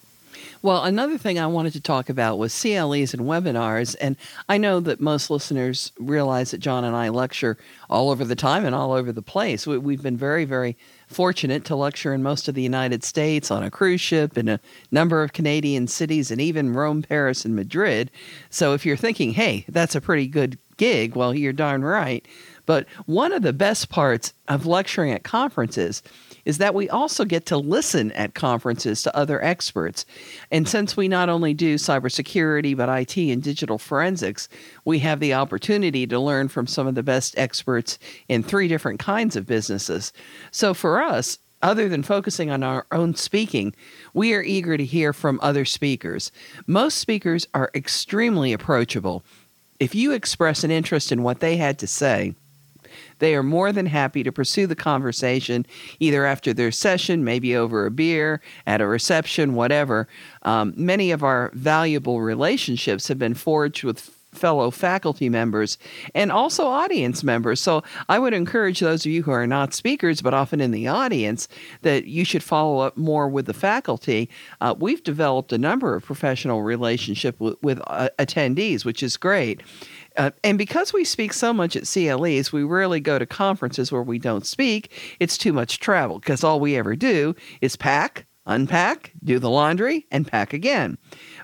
Well, 0.63 0.85
another 0.85 1.19
thing 1.19 1.39
I 1.39 1.47
wanted 1.47 1.73
to 1.75 1.81
talk 1.81 2.09
about 2.09 2.39
was 2.39 2.53
CLEs 2.53 3.15
and 3.15 3.23
webinars. 3.23 3.95
And 4.01 4.17
I 4.49 4.59
know 4.59 4.81
that 4.81 5.01
most 5.01 5.31
listeners 5.31 5.93
realize 5.99 6.51
that 6.51 6.59
John 6.59 6.85
and 6.85 6.97
I 6.97 7.09
lecture 7.09 7.57
all 7.89 8.11
over 8.11 8.25
the 8.25 8.35
time 8.35 8.65
and 8.65 8.75
all 8.75 8.93
over 8.93 9.13
the 9.13 9.23
place. 9.23 9.67
We, 9.67 9.95
have 9.95 10.03
been 10.03 10.17
very, 10.17 10.45
very 10.45 10.77
fortunate 11.07 11.65
to 11.67 11.77
lecture 11.77 12.13
in 12.13 12.23
most 12.23 12.49
of 12.49 12.55
the 12.55 12.63
United 12.63 13.05
States 13.05 13.51
on 13.51 13.63
a 13.63 13.71
cruise 13.71 14.01
ship 14.01 14.37
in 14.37 14.49
a 14.49 14.61
number 14.91 15.23
of 15.23 15.33
Canadian 15.33 15.87
cities 15.87 16.31
and 16.31 16.41
even 16.41 16.73
Rome, 16.73 17.03
Paris, 17.03 17.45
and 17.45 17.55
Madrid. 17.55 18.11
So 18.51 18.75
if 18.75 18.85
you're 18.85 18.97
thinking, 18.97 19.33
hey, 19.33 19.65
that's 19.69 19.95
a 19.95 20.01
pretty 20.01 20.27
good 20.27 20.59
gig, 20.77 21.15
well, 21.17 21.35
you're 21.35 21.53
darn 21.53 21.83
right. 21.83 22.27
But 22.67 22.87
one 23.07 23.33
of 23.33 23.43
the 23.43 23.53
best 23.53 23.89
parts 23.89 24.33
of 24.49 24.67
lecturing 24.67 25.13
at 25.13 25.23
conferences 25.23 26.03
is 26.47 26.59
that 26.59 26.75
we 26.75 26.89
also 26.89 27.27
get 27.27 27.45
to 27.45 27.59
listen 27.59 28.13
at 28.13 28.35
conferences 28.35 29.03
to 29.03 29.15
other 29.15 29.43
experts. 29.45 30.07
And 30.51 30.67
since 30.67 30.97
we 30.97 31.09
not 31.09 31.29
only 31.29 31.53
do 31.53 31.75
cybersecurity, 31.75 32.75
but 32.75 32.89
IT 32.89 33.17
and 33.19 33.43
digital 33.43 33.77
forensics, 33.77 34.49
we 34.85 35.01
have 35.01 35.21
the 35.21 35.35
opportunity 35.35 36.07
to 36.07 36.19
learn 36.19 36.49
from 36.49 36.67
some 36.67 36.87
of 36.87 36.95
the 36.95 37.03
best 37.03 37.37
experts 37.37 37.99
in 38.29 38.43
three 38.43 38.69
different 38.69 39.01
kinds 39.01 39.37
of 39.37 39.45
businesses. 39.45 40.13
So 40.53 40.73
for 40.73 41.03
us, 41.03 41.39
other 41.63 41.89
than 41.89 42.05
focusing 42.05 42.51
on 42.51 42.63
our 42.63 42.87
own 42.93 43.17
speaking, 43.17 43.75
we 44.15 44.33
are 44.33 44.43
eager 44.43 44.77
to 44.77 44.85
hear 44.85 45.13
from 45.13 45.41
other 45.43 45.65
speakers. 45.65 46.31
Most 46.67 46.99
speakers 46.99 47.49
are 47.55 47.73
extremely 47.75 48.53
approachable. 48.53 49.25
If 49.81 49.95
you 49.95 50.13
express 50.13 50.63
an 50.63 50.71
interest 50.71 51.11
in 51.11 51.25
what 51.25 51.41
they 51.41 51.57
had 51.57 51.79
to 51.81 51.87
say, 51.89 52.35
they 53.19 53.35
are 53.35 53.43
more 53.43 53.73
than 53.73 53.87
happy 53.87 54.23
to 54.23 54.33
pursue 54.33 54.67
the 54.67 54.77
conversation 54.77 55.67
either 56.01 56.25
after 56.27 56.53
their 56.53 56.73
session, 56.73 57.25
maybe 57.25 57.57
over 57.57 57.87
a 57.87 57.91
beer, 57.91 58.41
at 58.67 58.81
a 58.81 58.87
reception, 58.87 59.55
whatever. 59.55 60.09
Um, 60.43 60.75
many 60.77 61.11
of 61.11 61.23
our 61.23 61.51
valuable 61.55 62.21
relationships 62.21 63.09
have 63.09 63.19
been 63.19 63.35
forged 63.35 63.85
with 63.85 64.11
fellow 64.37 64.71
faculty 64.71 65.29
members 65.29 65.79
and 66.15 66.31
also 66.31 66.67
audience 66.67 67.25
members. 67.25 67.61
So 67.61 67.83
I 68.09 68.19
would 68.19 68.35
encourage 68.35 68.81
those 68.81 69.05
of 69.05 69.13
you 69.13 69.23
who 69.23 69.31
are 69.33 69.47
not 69.47 69.75
speakers 69.75 70.23
but 70.23 70.35
often 70.35 70.61
in 70.61 70.71
the 70.71 70.87
audience 70.87 71.49
that 71.83 72.05
you 72.05 72.25
should 72.25 72.43
follow 72.43 72.81
up 72.81 72.97
more 72.97 73.29
with 73.29 73.47
the 73.47 73.55
faculty. 73.55 74.29
Uh, 74.61 74.75
we've 74.79 75.03
developed 75.03 75.53
a 75.53 75.59
number 75.59 75.97
of 75.97 76.05
professional 76.05 76.63
relationships 76.63 77.41
with, 77.41 77.81
uh, 77.87 78.11
attendees, 78.19 78.85
which 78.85 79.03
is 79.03 79.17
great. 79.17 79.63
Uh, 80.17 80.31
and 80.43 80.59
because 80.59 80.93
we 80.93 81.05
speak 81.05 81.33
so 81.33 81.53
much 81.53 81.77
at 81.77 81.87
CLEs, 81.87 82.53
we 82.53 82.63
rarely 82.63 83.01
go 83.01 83.19
to 83.19 83.27
conferences 83.27 83.93
where 83.93 84.03
we 84.03 84.19
don't 84.19 84.47
speak. 84.47 85.17
It's 85.21 85.39
too 85.39 85.53
much 85.53 85.79
travel 85.79 86.19
because 86.19 86.43
all 86.43 86.61
we 86.61 86.77
ever 86.77 86.97
do 86.97 87.35
is 87.61 87.77
pack, 87.77 88.27
unpack, 88.47 89.13
do 89.23 89.39
the 89.39 89.51
laundry, 89.51 90.07
and 90.11 90.27
pack 90.27 90.53
again. 90.53 90.99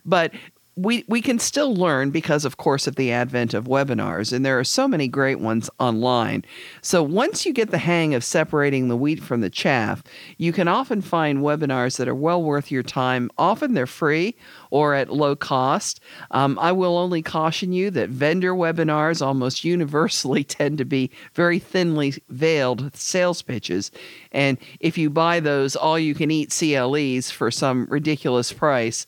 But 0.04 0.32
we 0.74 1.04
we 1.06 1.20
can 1.20 1.38
still 1.38 1.74
learn 1.74 2.10
because 2.10 2.46
of 2.46 2.56
course 2.56 2.86
of 2.86 2.96
the 2.96 3.12
advent 3.12 3.52
of 3.52 3.64
webinars 3.64 4.32
and 4.32 4.44
there 4.44 4.58
are 4.58 4.64
so 4.64 4.88
many 4.88 5.06
great 5.06 5.38
ones 5.38 5.68
online. 5.78 6.44
So 6.80 7.02
once 7.02 7.44
you 7.44 7.52
get 7.52 7.70
the 7.70 7.78
hang 7.78 8.14
of 8.14 8.24
separating 8.24 8.88
the 8.88 8.96
wheat 8.96 9.22
from 9.22 9.42
the 9.42 9.50
chaff 9.50 10.02
you 10.38 10.50
can 10.50 10.68
often 10.68 11.02
find 11.02 11.40
webinars 11.40 11.98
that 11.98 12.08
are 12.08 12.14
well 12.14 12.42
worth 12.42 12.70
your 12.70 12.82
time. 12.82 13.30
Often 13.36 13.74
they're 13.74 13.86
free 13.86 14.34
or 14.70 14.94
at 14.94 15.12
low 15.12 15.36
cost. 15.36 16.00
Um, 16.30 16.58
i 16.58 16.72
will 16.72 16.96
only 16.96 17.20
caution 17.20 17.72
you 17.72 17.90
that 17.90 18.08
vendor 18.08 18.54
webinars 18.54 19.24
almost 19.24 19.64
universally 19.64 20.42
tend 20.58 20.78
to 20.78 20.86
be 20.86 21.10
very 21.34 21.58
thinly 21.58 22.14
veiled 22.30 22.96
sales 22.96 23.42
pitches. 23.42 23.90
And 24.32 24.56
if 24.80 24.96
you 24.96 25.10
buy 25.10 25.40
those 25.40 25.76
all 25.76 25.98
you 25.98 26.14
can 26.14 26.30
eat 26.30 26.48
cles 26.50 27.30
for 27.30 27.50
some 27.50 27.86
ridiculous 27.90 28.54
price 28.54 29.06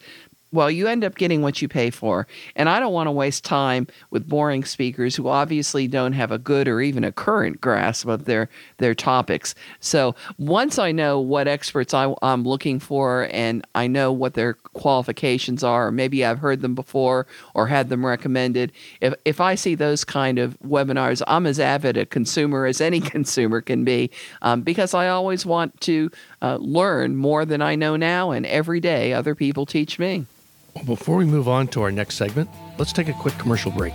well, 0.55 0.71
you 0.71 0.87
end 0.87 1.03
up 1.05 1.17
getting 1.17 1.43
what 1.43 1.61
you 1.61 1.69
pay 1.69 1.91
for. 1.91 2.27
And 2.55 2.69
I 2.69 2.79
don't 2.79 2.93
want 2.93 3.09
to 3.09 3.13
waste 3.13 3.45
time 3.45 3.89
with 4.11 4.29
boring 4.29 4.65
speakers 4.65 5.17
who 5.17 5.29
obviously 5.29 5.89
don't 5.89 6.13
have 6.13 6.31
a 6.31 6.39
good 6.39 6.69
or 6.69 6.81
even 6.81 7.03
a 7.03 7.11
current 7.11 7.61
grasp 7.61 8.07
of 8.07 8.25
their, 8.25 8.49
their 8.79 8.95
topics. 8.95 9.57
So 9.81 10.15
once 10.39 10.79
I 10.79 10.93
know 10.93 11.19
what 11.19 11.49
experts 11.49 11.93
I, 11.93 12.15
am 12.23 12.45
looking 12.45 12.79
for 12.79 13.29
and 13.33 13.67
I 13.75 13.89
know 13.89 14.13
what 14.13 14.35
their 14.35 14.55
qualifications 14.55 15.65
are, 15.65 15.89
or 15.89 15.93
maybe 15.93 16.25
I've 16.25 16.39
heard 16.39 16.61
them 16.63 16.77
before 16.77 17.27
or 17.53 17.67
had 17.67 17.89
them 17.89 18.07
recommended, 18.07 18.71
if, 19.01 19.13
if 19.25 19.41
I 19.41 19.57
see 19.57 19.75
those 19.75 20.05
kind 20.05 20.39
of 20.39 20.57
webinars, 20.61 21.21
I'm 21.27 21.47
as 21.47 21.59
avid 21.59 21.97
a 21.97 22.07
consumer 22.07 22.65
as 22.67 22.81
any 22.81 23.01
consumer 23.15 23.61
can 23.61 23.85
be 23.85 24.11
um, 24.41 24.63
because 24.63 24.95
I 24.95 25.09
always 25.09 25.45
want 25.45 25.81
to 25.83 26.11
uh, 26.41 26.59
learn 26.61 27.17
more 27.17 27.45
than 27.45 27.61
I 27.61 27.75
know 27.75 27.97
now, 27.97 28.31
and 28.31 28.47
every 28.47 28.79
day 28.79 29.13
other 29.13 29.35
people 29.35 29.67
teach 29.67 29.99
me. 29.99 30.27
Before 30.83 31.17
we 31.17 31.25
move 31.25 31.49
on 31.49 31.69
to 31.69 31.83
our 31.83 31.93
next 31.93 32.17
segment, 32.17 32.51
let's 32.79 32.93
take 32.93 33.09
a 33.09 33.13
quick 33.13 33.39
commercial 33.39 33.71
break. 33.71 33.95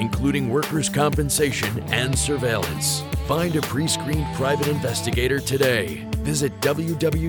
including 0.00 0.48
workers' 0.48 0.88
compensation 0.88 1.78
and 1.92 2.18
surveillance. 2.18 3.02
Find 3.26 3.54
a 3.54 3.60
pre 3.60 3.86
screened 3.86 4.26
private 4.34 4.66
investigator 4.66 5.38
today. 5.38 6.08
Visit 6.22 6.58
www.pinow.com. 6.60 7.20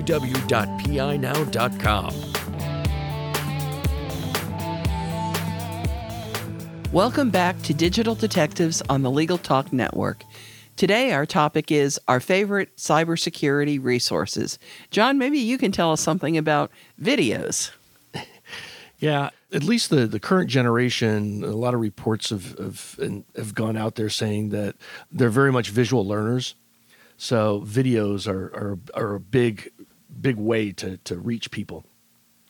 Welcome 6.92 7.30
back 7.30 7.62
to 7.62 7.72
Digital 7.72 8.14
Detectives 8.14 8.82
on 8.90 9.00
the 9.00 9.10
Legal 9.10 9.38
Talk 9.38 9.72
Network. 9.72 10.24
Today, 10.76 11.12
our 11.12 11.24
topic 11.24 11.70
is 11.70 11.98
our 12.08 12.20
favorite 12.20 12.76
cybersecurity 12.76 13.82
resources. 13.82 14.58
John, 14.90 15.16
maybe 15.16 15.38
you 15.38 15.56
can 15.56 15.72
tell 15.72 15.92
us 15.92 16.00
something 16.00 16.36
about 16.36 16.70
videos. 17.00 17.70
Yeah, 19.02 19.30
at 19.52 19.64
least 19.64 19.90
the, 19.90 20.06
the 20.06 20.20
current 20.20 20.48
generation, 20.48 21.42
a 21.42 21.56
lot 21.56 21.74
of 21.74 21.80
reports 21.80 22.30
have, 22.30 22.56
have, 22.56 23.00
have 23.34 23.52
gone 23.52 23.76
out 23.76 23.96
there 23.96 24.08
saying 24.08 24.50
that 24.50 24.76
they're 25.10 25.28
very 25.28 25.50
much 25.50 25.70
visual 25.70 26.06
learners. 26.06 26.54
So 27.16 27.64
videos 27.66 28.28
are, 28.28 28.44
are, 28.54 28.78
are 28.94 29.14
a 29.16 29.20
big, 29.20 29.72
big 30.20 30.36
way 30.36 30.70
to, 30.74 30.98
to 30.98 31.16
reach 31.16 31.50
people. 31.50 31.84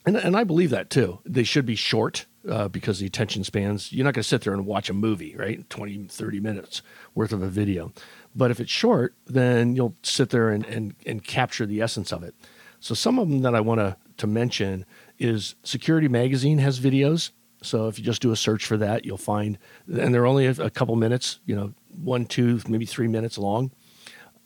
And, 0.05 0.15
and 0.15 0.37
I 0.37 0.45
believe 0.45 0.69
that 0.69 0.91
too. 0.91 1.21
They 1.25 1.43
should 1.43 1.65
be 1.65 1.75
short 1.75 2.27
uh, 2.47 2.69
because 2.69 2.99
the 2.99 3.07
attention 3.07 3.45
spans, 3.45 3.91
you're 3.91 4.05
not 4.05 4.13
going 4.13 4.23
to 4.23 4.29
sit 4.29 4.43
there 4.43 4.53
and 4.53 4.67
watch 4.67 4.91
a 4.91 4.95
movie, 4.95 5.35
right? 5.35 5.69
20, 5.71 6.09
30 6.09 6.41
minutes 6.41 6.83
worth 7.15 7.33
of 7.33 7.41
a 7.41 7.49
video. 7.49 7.95
But 8.37 8.51
if 8.51 8.61
it's 8.61 8.71
short, 8.71 9.15
then 9.25 9.75
you'll 9.75 9.97
sit 10.03 10.29
there 10.29 10.51
and, 10.51 10.67
and, 10.67 10.97
and 11.07 11.25
capture 11.25 11.65
the 11.65 11.81
essence 11.81 12.13
of 12.13 12.23
it. 12.23 12.35
So 12.79 12.95
some 12.95 13.19
of 13.19 13.31
them 13.31 13.41
that 13.41 13.55
I 13.55 13.61
want 13.61 13.79
to, 13.79 13.97
to 14.23 14.27
mention 14.29 14.87
is 15.19 15.57
Security 15.65 16.09
Magazine 16.09 16.59
has 16.59 16.79
videos. 16.79 17.31
So 17.61 17.89
if 17.89 17.99
you 17.99 18.05
just 18.05 18.23
do 18.23 18.33
a 18.33 18.37
search 18.37 18.65
for 18.65 18.77
that, 18.77 19.05
you'll 19.05 19.19
find, 19.19 19.59
and 19.87 20.15
they're 20.15 20.27
only 20.27 20.47
a 20.47 20.71
couple 20.71 20.95
minutes, 20.97 21.41
you 21.45 21.57
know, 21.57 21.75
one, 22.03 22.25
two, 22.25 22.61
maybe 22.69 22.87
three 22.87 23.09
minutes 23.09 23.37
long. 23.37 23.73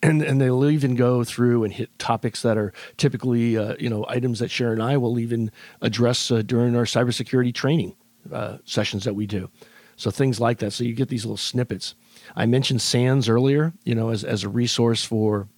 And, 0.03 0.23
and 0.23 0.41
they'll 0.41 0.69
even 0.71 0.95
go 0.95 1.25
through 1.25 1.65
and 1.65 1.73
hit 1.73 1.99
topics 1.99 2.43
that 2.43 2.57
are 2.57 2.73
typically, 2.97 3.57
uh, 3.57 3.77
you 3.79 3.91
know, 3.91 4.05
items 4.09 4.39
that 4.39 4.51
Sharon 4.51 4.81
and 4.81 4.91
I 4.91 4.97
will 4.97 5.19
even 5.19 5.51
address 5.81 6.31
uh, 6.31 6.43
during 6.43 6.75
our 6.75 6.85
cybersecurity 6.85 7.55
training 7.55 7.97
uh, 8.33 8.59
sessions 8.65 9.05
that 9.05 9.15
we 9.15 9.27
do. 9.27 9.51
So 9.97 10.11
things 10.11 10.41
like 10.41 10.59
that. 10.59 10.73
So 10.73 10.85
you 10.85 10.95
get 10.95 11.09
these 11.09 11.25
little 11.25 11.37
snippets. 11.37 11.95
I 12.35 12.47
mentioned 12.47 12.81
SANS 12.83 13.29
earlier, 13.29 13.73
you 13.85 13.95
know, 13.95 14.09
as, 14.11 14.25
as 14.25 14.45
a 14.45 14.49
resource 14.49 15.05
for 15.05 15.49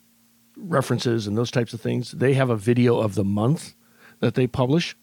references 0.57 1.27
and 1.27 1.37
those 1.37 1.51
types 1.51 1.73
of 1.73 1.81
things. 1.81 2.13
They 2.13 2.35
have 2.35 2.51
a 2.51 2.57
video 2.57 2.99
of 2.99 3.15
the 3.15 3.25
month 3.25 3.75
that 4.21 4.35
they 4.35 4.47
publish 4.47 4.97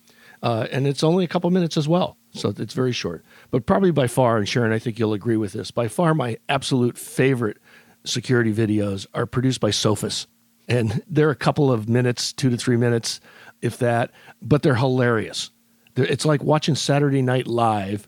uh, 0.45 0.67
and 0.71 0.85
it's 0.85 1.03
only 1.03 1.23
a 1.25 1.27
couple 1.27 1.49
minutes 1.49 1.75
as 1.75 1.87
well. 1.87 2.17
So 2.31 2.53
it's 2.55 2.73
very 2.73 2.91
short. 2.91 3.23
But 3.49 3.65
probably 3.65 3.91
by 3.91 4.05
far, 4.05 4.37
and 4.37 4.47
Sharon, 4.47 4.71
I 4.71 4.79
think 4.79 4.99
you'll 4.99 5.13
agree 5.13 5.37
with 5.37 5.53
this, 5.53 5.71
by 5.71 5.87
far 5.87 6.13
my 6.13 6.37
absolute 6.49 6.97
favorite 6.97 7.57
security 8.03 8.53
videos 8.53 9.07
are 9.13 9.25
produced 9.25 9.59
by 9.59 9.71
Sophos. 9.71 10.27
And 10.67 11.03
they're 11.07 11.31
a 11.31 11.35
couple 11.35 11.71
of 11.71 11.89
minutes, 11.89 12.31
two 12.31 12.49
to 12.49 12.57
three 12.57 12.77
minutes, 12.77 13.19
if 13.61 13.77
that, 13.79 14.11
but 14.41 14.61
they're 14.61 14.75
hilarious. 14.75 15.49
It's 15.95 16.25
like 16.25 16.43
watching 16.43 16.75
Saturday 16.75 17.23
Night 17.23 17.47
Live 17.47 18.07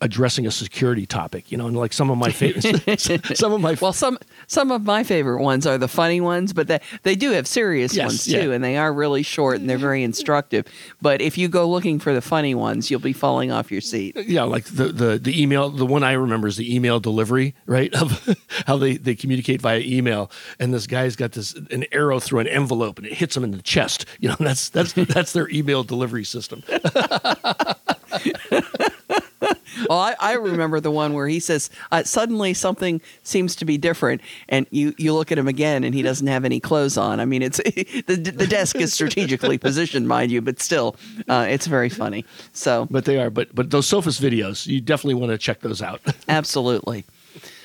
addressing 0.00 0.46
a 0.46 0.50
security 0.50 1.06
topic, 1.06 1.50
you 1.50 1.58
know, 1.58 1.66
and 1.66 1.76
like 1.76 1.92
some 1.92 2.10
of 2.10 2.18
my 2.18 2.30
favorite, 2.30 3.00
some 3.36 3.52
of 3.52 3.60
my 3.60 3.76
well, 3.80 3.92
some 3.92 4.18
some 4.46 4.70
of 4.70 4.84
my 4.84 5.02
favorite 5.04 5.42
ones 5.42 5.66
are 5.66 5.78
the 5.78 5.88
funny 5.88 6.20
ones, 6.20 6.52
but 6.52 6.68
they 6.68 6.80
they 7.02 7.14
do 7.14 7.30
have 7.32 7.46
serious 7.46 7.94
Yes, 7.94 8.06
ones 8.06 8.24
too, 8.24 8.48
yeah. 8.48 8.54
and 8.54 8.62
they 8.62 8.76
are 8.76 8.92
really 8.92 9.22
short 9.22 9.60
and 9.60 9.68
they're 9.68 9.78
very 9.78 10.02
instructive. 10.02 10.66
But 11.02 11.20
if 11.20 11.36
you 11.36 11.48
go 11.48 11.68
looking 11.68 11.98
for 11.98 12.12
the 12.14 12.20
funny 12.20 12.54
ones, 12.54 12.90
you'll 12.90 13.00
be 13.00 13.12
falling 13.12 13.50
off 13.50 13.70
your 13.72 13.80
seat. 13.80 14.16
Uh, 14.16 14.20
yeah, 14.20 14.42
like 14.44 14.64
the, 14.66 14.86
the 14.86 15.18
the 15.18 15.40
email. 15.42 15.70
The 15.70 15.86
one 15.86 16.02
I 16.04 16.12
remember 16.12 16.48
is 16.48 16.56
the 16.56 16.74
email 16.74 17.00
delivery, 17.00 17.54
right? 17.66 17.92
Of 17.94 18.36
how 18.66 18.76
they 18.76 18.96
they 18.96 19.14
communicate 19.14 19.60
via 19.60 19.80
email, 19.80 20.30
and 20.58 20.72
this 20.72 20.86
guy's 20.86 21.16
got 21.16 21.32
this 21.32 21.54
an 21.54 21.84
arrow 21.92 22.20
through 22.20 22.40
an 22.40 22.48
envelope, 22.48 22.98
and 22.98 23.06
it 23.06 23.14
hits 23.14 23.36
him 23.36 23.44
in 23.44 23.50
the 23.50 23.62
chest. 23.62 24.06
You 24.20 24.28
know, 24.30 24.36
that's 24.40 24.68
that's 24.68 24.92
that's 24.92 25.32
their 25.32 25.48
email 25.50 25.82
delivery 25.82 26.24
system. 26.24 26.62
Well, 29.88 29.98
I, 29.98 30.16
I 30.18 30.32
remember 30.32 30.80
the 30.80 30.90
one 30.90 31.12
where 31.12 31.28
he 31.28 31.38
says 31.38 31.70
uh, 31.92 32.02
suddenly 32.02 32.52
something 32.52 33.00
seems 33.22 33.54
to 33.56 33.64
be 33.64 33.78
different, 33.78 34.22
and 34.48 34.66
you, 34.70 34.92
you 34.98 35.14
look 35.14 35.30
at 35.30 35.38
him 35.38 35.46
again, 35.46 35.84
and 35.84 35.94
he 35.94 36.02
doesn't 36.02 36.26
have 36.26 36.44
any 36.44 36.58
clothes 36.58 36.96
on. 36.96 37.20
I 37.20 37.26
mean, 37.26 37.42
it's 37.42 37.58
the 38.06 38.16
the 38.16 38.46
desk 38.46 38.76
is 38.76 38.92
strategically 38.92 39.56
positioned, 39.56 40.08
mind 40.08 40.32
you, 40.32 40.40
but 40.40 40.60
still, 40.60 40.96
uh, 41.28 41.46
it's 41.48 41.66
very 41.66 41.88
funny. 41.90 42.24
So 42.52 42.88
But 42.90 43.04
they 43.04 43.18
are. 43.20 43.30
But 43.30 43.54
but 43.54 43.70
those 43.70 43.86
Sophos 43.88 44.20
videos, 44.20 44.66
you 44.66 44.80
definitely 44.80 45.14
want 45.14 45.30
to 45.30 45.38
check 45.38 45.60
those 45.60 45.80
out. 45.80 46.00
Absolutely. 46.28 47.04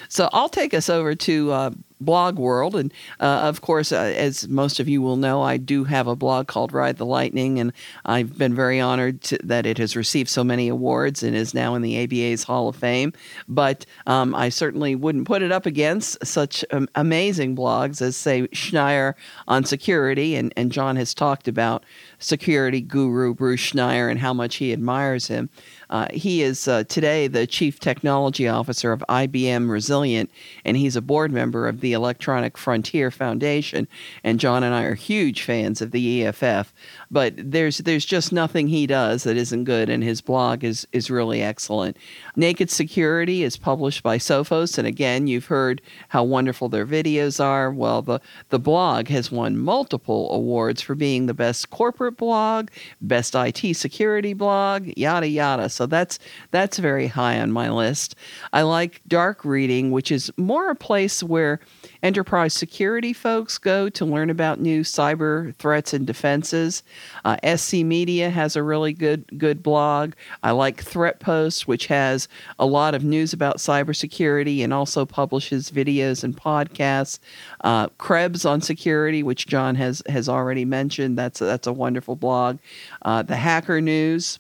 So 0.09 0.29
I'll 0.31 0.49
take 0.49 0.73
us 0.75 0.89
over 0.89 1.15
to 1.15 1.51
uh, 1.51 1.71
Blog 2.03 2.37
World, 2.37 2.75
and 2.75 2.93
uh, 3.19 3.41
of 3.43 3.61
course, 3.61 3.91
uh, 3.91 4.13
as 4.15 4.47
most 4.47 4.79
of 4.79 4.87
you 4.87 5.01
will 5.01 5.15
know, 5.15 5.41
I 5.41 5.57
do 5.57 5.83
have 5.85 6.07
a 6.07 6.15
blog 6.15 6.47
called 6.47 6.73
Ride 6.73 6.97
the 6.97 7.05
Lightning, 7.05 7.59
and 7.59 7.73
I've 8.05 8.37
been 8.37 8.53
very 8.53 8.79
honored 8.79 9.21
to, 9.23 9.39
that 9.43 9.65
it 9.65 9.77
has 9.77 9.95
received 9.95 10.29
so 10.29 10.43
many 10.43 10.67
awards 10.67 11.23
and 11.23 11.35
is 11.35 11.53
now 11.53 11.75
in 11.75 11.81
the 11.81 12.03
ABA's 12.03 12.43
Hall 12.43 12.67
of 12.67 12.75
Fame. 12.75 13.13
But 13.47 13.85
um, 14.07 14.35
I 14.35 14.49
certainly 14.49 14.95
wouldn't 14.95 15.27
put 15.27 15.41
it 15.41 15.51
up 15.51 15.65
against 15.65 16.25
such 16.25 16.63
um, 16.71 16.87
amazing 16.95 17.55
blogs 17.55 18.01
as, 18.01 18.15
say, 18.15 18.47
Schneier 18.47 19.13
on 19.47 19.63
security, 19.65 20.35
and, 20.35 20.53
and 20.55 20.71
John 20.71 20.95
has 20.95 21.13
talked 21.13 21.47
about 21.47 21.85
security 22.19 22.81
guru 22.81 23.33
Bruce 23.33 23.71
Schneier 23.71 24.09
and 24.09 24.19
how 24.19 24.33
much 24.33 24.55
he 24.55 24.73
admires 24.73 25.27
him. 25.27 25.49
Uh, 25.93 26.07
he 26.11 26.41
is 26.41 26.67
uh, 26.67 26.83
today 26.85 27.27
the 27.27 27.45
chief 27.45 27.79
technology 27.79 28.47
officer 28.47 28.91
of 28.91 29.03
IBM 29.07 29.69
Resilient, 29.69 30.31
and 30.65 30.75
he's 30.75 30.95
a 30.95 31.01
board 31.01 31.31
member 31.31 31.67
of 31.67 31.81
the 31.81 31.93
Electronic 31.93 32.57
Frontier 32.57 33.11
Foundation. 33.11 33.87
And 34.23 34.39
John 34.39 34.63
and 34.63 34.73
I 34.73 34.85
are 34.85 34.95
huge 34.95 35.43
fans 35.43 35.83
of 35.83 35.91
the 35.91 36.25
EFF. 36.25 36.73
But 37.13 37.35
there's 37.37 37.77
there's 37.77 38.05
just 38.05 38.33
nothing 38.33 38.67
he 38.67 38.87
does 38.87 39.23
that 39.23 39.37
isn't 39.37 39.65
good, 39.65 39.87
and 39.87 40.03
his 40.03 40.19
blog 40.19 40.63
is 40.63 40.87
is 40.91 41.11
really 41.11 41.43
excellent. 41.43 41.95
Naked 42.35 42.71
Security 42.71 43.43
is 43.43 43.55
published 43.55 44.01
by 44.01 44.17
Sophos, 44.17 44.79
and 44.79 44.87
again, 44.87 45.27
you've 45.27 45.45
heard 45.45 45.79
how 46.09 46.23
wonderful 46.23 46.69
their 46.69 46.87
videos 46.87 47.39
are. 47.39 47.71
Well, 47.71 48.01
the 48.01 48.19
the 48.49 48.57
blog 48.57 49.09
has 49.09 49.31
won 49.31 49.59
multiple 49.59 50.33
awards 50.33 50.81
for 50.81 50.95
being 50.95 51.27
the 51.27 51.35
best 51.35 51.69
corporate 51.69 52.17
blog, 52.17 52.69
best 52.99 53.35
IT 53.35 53.75
security 53.75 54.33
blog, 54.33 54.89
yada 54.97 55.27
yada. 55.27 55.69
So 55.69 55.85
that's 55.85 56.17
that's 56.49 56.79
very 56.79 57.07
high 57.07 57.39
on 57.39 57.51
my 57.51 57.69
list. 57.69 58.15
I 58.51 58.63
like 58.63 59.01
Dark 59.07 59.45
Reading, 59.45 59.91
which 59.91 60.11
is 60.11 60.31
more 60.35 60.71
a 60.71 60.75
place 60.75 61.21
where 61.21 61.59
enterprise 62.01 62.55
security 62.55 63.13
folks 63.13 63.59
go 63.59 63.87
to 63.89 64.03
learn 64.03 64.31
about 64.31 64.59
new 64.59 64.81
cyber 64.81 65.55
threats 65.57 65.93
and 65.93 66.07
defenses. 66.07 66.81
Uh, 67.25 67.37
SC 67.55 67.75
Media 67.75 68.29
has 68.29 68.55
a 68.55 68.63
really 68.63 68.93
good 68.93 69.25
good 69.37 69.63
blog. 69.63 70.13
I 70.43 70.51
like 70.51 70.83
Threat 70.83 71.19
Post, 71.19 71.67
which 71.67 71.87
has 71.87 72.27
a 72.59 72.65
lot 72.65 72.95
of 72.95 73.03
news 73.03 73.33
about 73.33 73.57
cybersecurity 73.57 74.63
and 74.63 74.73
also 74.73 75.05
publishes 75.05 75.71
videos 75.71 76.23
and 76.23 76.35
podcasts. 76.35 77.19
Uh, 77.61 77.87
Krebs 77.97 78.45
on 78.45 78.61
security, 78.61 79.23
which 79.23 79.47
John 79.47 79.75
has 79.75 80.01
has 80.07 80.29
already 80.29 80.65
mentioned. 80.65 81.17
That's 81.17 81.41
a, 81.41 81.45
that's 81.45 81.67
a 81.67 81.73
wonderful 81.73 82.15
blog. 82.15 82.59
Uh, 83.01 83.23
the 83.23 83.35
Hacker 83.35 83.81
News. 83.81 84.39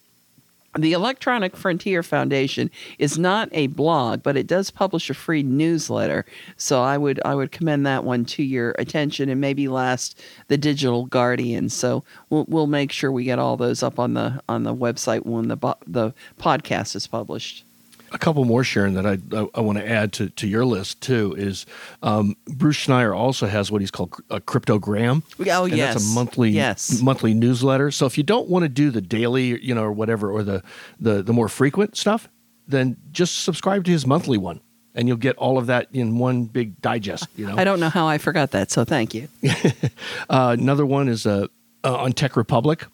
The 0.77 0.93
Electronic 0.93 1.55
Frontier 1.55 2.01
Foundation 2.01 2.71
is 2.97 3.19
not 3.19 3.47
a 3.51 3.67
blog, 3.67 4.23
but 4.23 4.35
it 4.35 4.47
does 4.47 4.71
publish 4.71 5.09
a 5.09 5.13
free 5.13 5.43
newsletter. 5.43 6.25
So 6.57 6.81
I 6.81 6.97
would 6.97 7.21
I 7.23 7.35
would 7.35 7.51
commend 7.51 7.85
that 7.85 8.03
one 8.03 8.25
to 8.25 8.43
your 8.43 8.75
attention, 8.79 9.29
and 9.29 9.39
maybe 9.39 9.67
last 9.67 10.19
the 10.47 10.57
Digital 10.57 11.05
Guardian. 11.05 11.69
So 11.69 12.03
we'll 12.31 12.45
we'll 12.47 12.67
make 12.67 12.91
sure 12.91 13.11
we 13.11 13.23
get 13.23 13.37
all 13.37 13.55
those 13.55 13.83
up 13.83 13.99
on 13.99 14.15
the 14.15 14.41
on 14.49 14.63
the 14.63 14.73
website 14.73 15.25
when 15.25 15.47
the 15.47 15.57
the 15.85 16.13
podcast 16.39 16.95
is 16.95 17.05
published. 17.05 17.65
A 18.13 18.17
couple 18.17 18.45
more, 18.45 18.63
Sharon, 18.63 18.93
that 18.93 19.05
I 19.05 19.17
I, 19.35 19.47
I 19.55 19.61
want 19.61 19.79
to 19.79 19.87
add 19.87 20.13
to, 20.13 20.29
to 20.29 20.47
your 20.47 20.65
list 20.65 21.01
too 21.01 21.35
is 21.37 21.65
um, 22.01 22.35
Bruce 22.45 22.77
Schneier 22.85 23.15
also 23.15 23.47
has 23.47 23.71
what 23.71 23.81
he's 23.81 23.91
called 23.91 24.15
a 24.29 24.39
cryptogram. 24.39 25.23
Oh 25.49 25.65
and 25.65 25.75
yes, 25.75 25.95
that's 25.95 26.11
a 26.11 26.15
monthly 26.15 26.51
yes. 26.51 27.01
monthly 27.01 27.33
newsletter. 27.33 27.91
So 27.91 28.05
if 28.05 28.17
you 28.17 28.23
don't 28.23 28.47
want 28.49 28.63
to 28.63 28.69
do 28.69 28.91
the 28.91 29.01
daily, 29.01 29.59
you 29.61 29.73
know, 29.73 29.83
or 29.83 29.91
whatever, 29.91 30.31
or 30.31 30.43
the 30.43 30.63
the 30.99 31.23
the 31.23 31.33
more 31.33 31.49
frequent 31.49 31.97
stuff, 31.97 32.29
then 32.67 32.97
just 33.11 33.43
subscribe 33.43 33.83
to 33.85 33.91
his 33.91 34.05
monthly 34.05 34.37
one. 34.37 34.61
and 34.95 35.07
you'll 35.07 35.17
get 35.17 35.35
all 35.37 35.57
of 35.57 35.67
that 35.67 35.87
in 35.91 36.19
one 36.19 36.45
big 36.45 36.79
digest. 36.81 37.27
You 37.35 37.47
know, 37.47 37.55
I 37.57 37.63
don't 37.63 37.79
know 37.79 37.89
how 37.89 38.07
I 38.07 38.19
forgot 38.19 38.51
that, 38.51 38.71
so 38.71 38.85
thank 38.85 39.13
you. 39.13 39.27
uh, 40.29 40.55
another 40.59 40.85
one 40.85 41.09
is 41.09 41.25
uh, 41.25 41.47
uh, 41.83 41.95
on 41.95 42.13
Tech 42.13 42.37
Republic. 42.37 42.85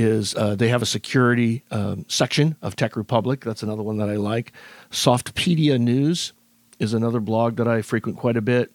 Is 0.00 0.34
uh, 0.34 0.54
they 0.54 0.68
have 0.68 0.80
a 0.80 0.86
security 0.86 1.62
um, 1.70 2.06
section 2.08 2.56
of 2.62 2.74
Tech 2.74 2.96
Republic? 2.96 3.44
That's 3.44 3.62
another 3.62 3.82
one 3.82 3.98
that 3.98 4.08
I 4.08 4.16
like. 4.16 4.52
Softpedia 4.90 5.78
News 5.78 6.32
is 6.78 6.94
another 6.94 7.20
blog 7.20 7.56
that 7.56 7.68
I 7.68 7.82
frequent 7.82 8.16
quite 8.16 8.38
a 8.38 8.40
bit. 8.40 8.72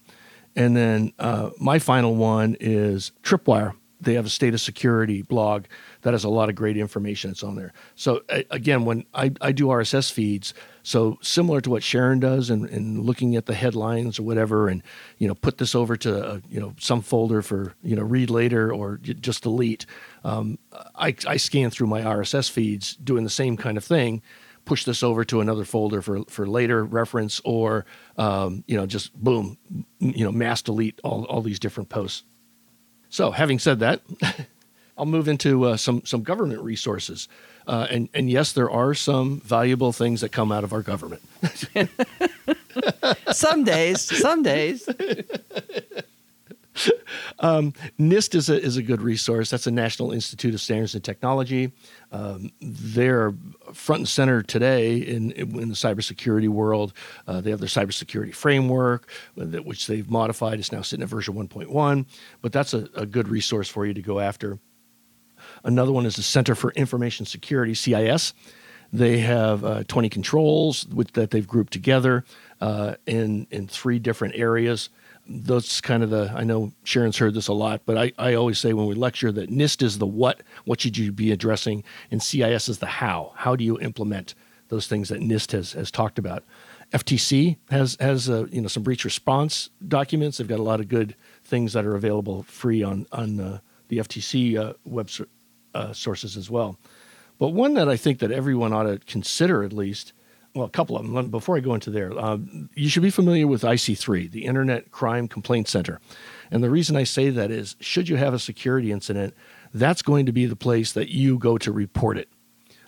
And 0.55 0.77
then 0.77 1.13
uh, 1.17 1.49
my 1.59 1.79
final 1.79 2.15
one 2.15 2.55
is 2.59 3.11
Tripwire. 3.23 3.73
They 4.05 4.13
have 4.13 4.25
a 4.25 4.29
state 4.29 4.53
of 4.53 4.61
security 4.61 5.21
blog 5.21 5.65
that 6.03 6.13
has 6.13 6.23
a 6.23 6.29
lot 6.29 6.49
of 6.49 6.55
great 6.55 6.77
information 6.77 7.31
that's 7.31 7.43
on 7.43 7.55
there. 7.55 7.73
So 7.95 8.21
again, 8.49 8.85
when 8.85 9.05
I, 9.13 9.31
I 9.41 9.51
do 9.51 9.65
RSS 9.65 10.11
feeds, 10.11 10.53
so 10.83 11.17
similar 11.21 11.61
to 11.61 11.69
what 11.69 11.83
Sharon 11.83 12.19
does 12.19 12.49
and, 12.49 12.69
and 12.69 13.03
looking 13.03 13.35
at 13.35 13.47
the 13.47 13.55
headlines 13.55 14.19
or 14.19 14.23
whatever, 14.23 14.69
and 14.69 14.83
you 15.17 15.27
know 15.27 15.35
put 15.35 15.57
this 15.57 15.75
over 15.75 15.97
to 15.97 16.25
uh, 16.25 16.39
you 16.49 16.59
know 16.59 16.75
some 16.79 17.01
folder 17.01 17.41
for 17.41 17.73
you 17.83 17.95
know 17.95 18.03
read 18.03 18.29
later 18.29 18.71
or 18.71 18.97
just 18.97 19.43
delete. 19.43 19.85
Um, 20.23 20.59
I, 20.95 21.15
I 21.27 21.37
scan 21.37 21.71
through 21.71 21.87
my 21.87 22.01
RSS 22.01 22.49
feeds 22.49 22.95
doing 22.95 23.23
the 23.23 23.29
same 23.29 23.57
kind 23.57 23.77
of 23.77 23.83
thing 23.83 24.21
push 24.65 24.83
this 24.83 25.03
over 25.03 25.23
to 25.23 25.41
another 25.41 25.63
folder 25.63 26.01
for, 26.01 26.23
for 26.27 26.47
later 26.47 26.83
reference 26.83 27.39
or 27.45 27.85
um, 28.17 28.63
you 28.67 28.75
know 28.75 28.87
just 28.87 29.13
boom 29.13 29.57
you 29.99 30.25
know 30.25 30.31
mass 30.31 30.61
delete 30.61 30.99
all, 31.03 31.23
all 31.25 31.41
these 31.41 31.59
different 31.59 31.89
posts 31.89 32.23
so 33.09 33.31
having 33.31 33.59
said 33.59 33.79
that 33.79 34.01
i'll 34.97 35.05
move 35.05 35.27
into 35.27 35.65
uh, 35.65 35.77
some 35.77 36.03
some 36.05 36.23
government 36.23 36.61
resources. 36.61 37.27
Uh, 37.67 37.87
and 37.89 38.09
and 38.13 38.29
yes 38.29 38.51
there 38.53 38.69
are 38.69 38.93
some 38.93 39.39
valuable 39.41 39.91
things 39.91 40.21
that 40.21 40.29
come 40.29 40.51
out 40.51 40.63
of 40.63 40.71
our 40.71 40.81
government. 40.83 41.21
Some 43.31 43.63
days 43.63 44.01
some 44.01 44.43
days 44.43 44.87
um, 47.39 47.73
NIST 47.99 48.35
is 48.35 48.49
a, 48.49 48.61
is 48.61 48.77
a 48.77 48.83
good 48.83 49.01
resource. 49.01 49.49
That's 49.49 49.65
the 49.65 49.71
National 49.71 50.11
Institute 50.11 50.53
of 50.53 50.61
Standards 50.61 50.95
and 50.95 51.03
Technology. 51.03 51.71
Um, 52.11 52.51
they're 52.61 53.33
front 53.73 53.99
and 53.99 54.07
center 54.07 54.41
today 54.41 54.97
in, 54.97 55.31
in 55.31 55.69
the 55.69 55.75
cybersecurity 55.75 56.49
world. 56.49 56.93
Uh, 57.27 57.41
they 57.41 57.49
have 57.49 57.59
their 57.59 57.69
cybersecurity 57.69 58.33
framework, 58.33 59.09
which 59.35 59.87
they've 59.87 60.09
modified. 60.09 60.59
It's 60.59 60.71
now 60.71 60.81
sitting 60.81 61.03
at 61.03 61.09
version 61.09 61.33
1.1, 61.33 62.05
but 62.41 62.51
that's 62.51 62.73
a, 62.73 62.89
a 62.95 63.05
good 63.05 63.27
resource 63.27 63.69
for 63.69 63.85
you 63.85 63.93
to 63.93 64.01
go 64.01 64.19
after. 64.19 64.59
Another 65.63 65.91
one 65.91 66.05
is 66.05 66.15
the 66.15 66.23
Center 66.23 66.55
for 66.55 66.71
Information 66.71 67.25
Security, 67.25 67.73
CIS. 67.73 68.33
They 68.93 69.19
have 69.19 69.65
uh, 69.65 69.83
20 69.87 70.09
controls 70.09 70.87
with, 70.87 71.13
that 71.13 71.31
they've 71.31 71.47
grouped 71.47 71.73
together 71.73 72.23
uh, 72.61 72.95
in, 73.05 73.47
in 73.51 73.67
three 73.67 73.99
different 73.99 74.35
areas 74.35 74.89
that's 75.27 75.81
kind 75.81 76.03
of 76.03 76.09
the 76.09 76.31
I 76.35 76.43
know 76.43 76.71
Sharon's 76.83 77.17
heard 77.17 77.33
this 77.33 77.47
a 77.47 77.53
lot, 77.53 77.81
but 77.85 77.97
I, 77.97 78.11
I 78.17 78.33
always 78.35 78.59
say 78.59 78.73
when 78.73 78.85
we 78.85 78.95
lecture 78.95 79.31
that 79.31 79.49
NIST 79.49 79.81
is 79.81 79.97
the 79.97 80.05
what, 80.05 80.41
what 80.65 80.81
should 80.81 80.97
you 80.97 81.11
be 81.11 81.31
addressing, 81.31 81.83
and 82.11 82.21
CIS 82.21 82.69
is 82.69 82.79
the 82.79 82.85
how. 82.85 83.33
How 83.35 83.55
do 83.55 83.63
you 83.63 83.79
implement 83.79 84.35
those 84.69 84.87
things 84.87 85.09
that 85.09 85.19
NIST 85.19 85.51
has 85.53 85.73
has 85.73 85.91
talked 85.91 86.19
about? 86.19 86.43
FTC 86.91 87.57
has 87.69 87.97
has 87.99 88.27
you 88.27 88.61
know 88.61 88.67
some 88.67 88.83
breach 88.83 89.03
response 89.03 89.69
documents. 89.87 90.37
They've 90.37 90.47
got 90.47 90.59
a 90.59 90.63
lot 90.63 90.79
of 90.79 90.87
good 90.87 91.15
things 91.43 91.73
that 91.73 91.85
are 91.85 91.95
available 91.95 92.43
free 92.43 92.83
on 92.83 93.07
on 93.11 93.39
uh, 93.39 93.59
the 93.87 93.97
FTC 93.97 94.57
uh, 94.57 94.73
web 94.85 95.09
uh, 95.73 95.93
sources 95.93 96.37
as 96.37 96.49
well. 96.49 96.77
But 97.37 97.49
one 97.49 97.73
that 97.73 97.89
I 97.89 97.97
think 97.97 98.19
that 98.19 98.31
everyone 98.31 98.73
ought 98.73 98.83
to 98.83 98.99
consider 98.99 99.63
at 99.63 99.73
least 99.73 100.13
well, 100.55 100.65
a 100.65 100.69
couple 100.69 100.97
of 100.97 101.05
them. 101.05 101.29
Before 101.29 101.57
I 101.57 101.59
go 101.59 101.73
into 101.73 101.91
there, 101.91 102.17
um, 102.17 102.69
you 102.73 102.87
should 102.89 103.03
be 103.03 103.09
familiar 103.09 103.45
with 103.45 103.61
IC3, 103.61 104.31
the 104.31 104.45
Internet 104.45 104.89
Crime 104.89 105.27
Complaint 105.27 105.67
Center. 105.67 105.99
And 106.49 106.63
the 106.63 106.69
reason 106.69 106.95
I 106.95 107.03
say 107.03 107.29
that 107.29 107.51
is, 107.51 107.75
should 107.81 108.07
you 108.07 108.15
have 108.15 108.33
a 108.33 108.39
security 108.39 108.91
incident, 108.91 109.33
that's 109.73 110.01
going 110.01 110.25
to 110.25 110.31
be 110.31 110.45
the 110.45 110.55
place 110.55 110.93
that 110.93 111.09
you 111.09 111.37
go 111.37 111.57
to 111.57 111.71
report 111.71 112.17
it. 112.17 112.29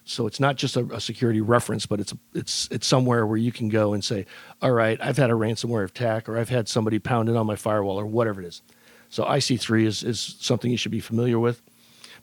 So 0.06 0.26
it's 0.26 0.40
not 0.40 0.56
just 0.56 0.78
a, 0.78 0.86
a 0.86 1.02
security 1.02 1.42
reference, 1.42 1.86
but 1.86 2.00
it's 2.00 2.14
it's 2.34 2.70
it's 2.72 2.88
somewhere 2.88 3.28
where 3.28 3.38
you 3.38 3.52
can 3.52 3.68
go 3.68 3.94
and 3.94 4.02
say, 4.02 4.26
all 4.62 4.72
right, 4.72 4.98
I've 5.02 5.18
had 5.18 5.30
a 5.30 5.34
ransomware 5.34 5.84
attack, 5.84 6.30
or 6.30 6.38
I've 6.38 6.48
had 6.48 6.70
somebody 6.70 6.98
pounded 6.98 7.36
on 7.36 7.46
my 7.46 7.58
firewall, 7.58 8.00
or 8.00 8.06
whatever 8.06 8.42
it 8.42 8.48
is. 8.48 8.62
So 9.10 9.26
IC3 9.26 9.86
is 9.86 10.04
is 10.04 10.38
something 10.40 10.72
you 10.72 10.78
should 10.78 10.94
be 10.94 11.02
familiar 11.02 11.38
with. 11.38 11.62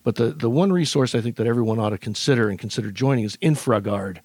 But 0.02 0.16
the 0.16 0.30
the 0.30 0.48
one 0.48 0.72
resource 0.72 1.14
I 1.14 1.20
think 1.20 1.36
that 1.36 1.46
everyone 1.46 1.78
ought 1.78 1.90
to 1.90 1.98
consider 1.98 2.48
and 2.48 2.58
consider 2.58 2.90
joining 2.90 3.26
is 3.26 3.36
InfraGard. 3.38 4.20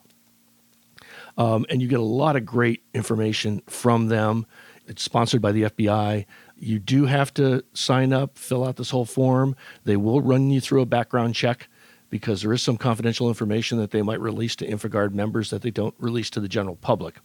Um, 1.37 1.65
and 1.69 1.81
you 1.81 1.87
get 1.87 1.99
a 1.99 2.03
lot 2.03 2.35
of 2.35 2.45
great 2.45 2.83
information 2.93 3.61
from 3.67 4.07
them. 4.07 4.45
It's 4.87 5.03
sponsored 5.03 5.41
by 5.41 5.51
the 5.51 5.63
FBI. 5.63 6.25
You 6.57 6.79
do 6.79 7.05
have 7.05 7.33
to 7.35 7.63
sign 7.73 8.11
up, 8.11 8.37
fill 8.37 8.65
out 8.65 8.75
this 8.75 8.89
whole 8.89 9.05
form. 9.05 9.55
They 9.85 9.97
will 9.97 10.21
run 10.21 10.49
you 10.49 10.59
through 10.59 10.81
a 10.81 10.85
background 10.85 11.35
check 11.35 11.69
because 12.09 12.41
there 12.41 12.53
is 12.53 12.61
some 12.61 12.75
confidential 12.75 13.27
information 13.27 13.77
that 13.77 13.91
they 13.91 14.01
might 14.01 14.19
release 14.19 14.55
to 14.57 14.67
InfraGard 14.67 15.13
members 15.13 15.51
that 15.51 15.61
they 15.61 15.69
don't 15.69 15.93
release 15.99 16.29
to 16.31 16.39
the 16.39 16.47
general 16.47 16.75
public. 16.75 17.19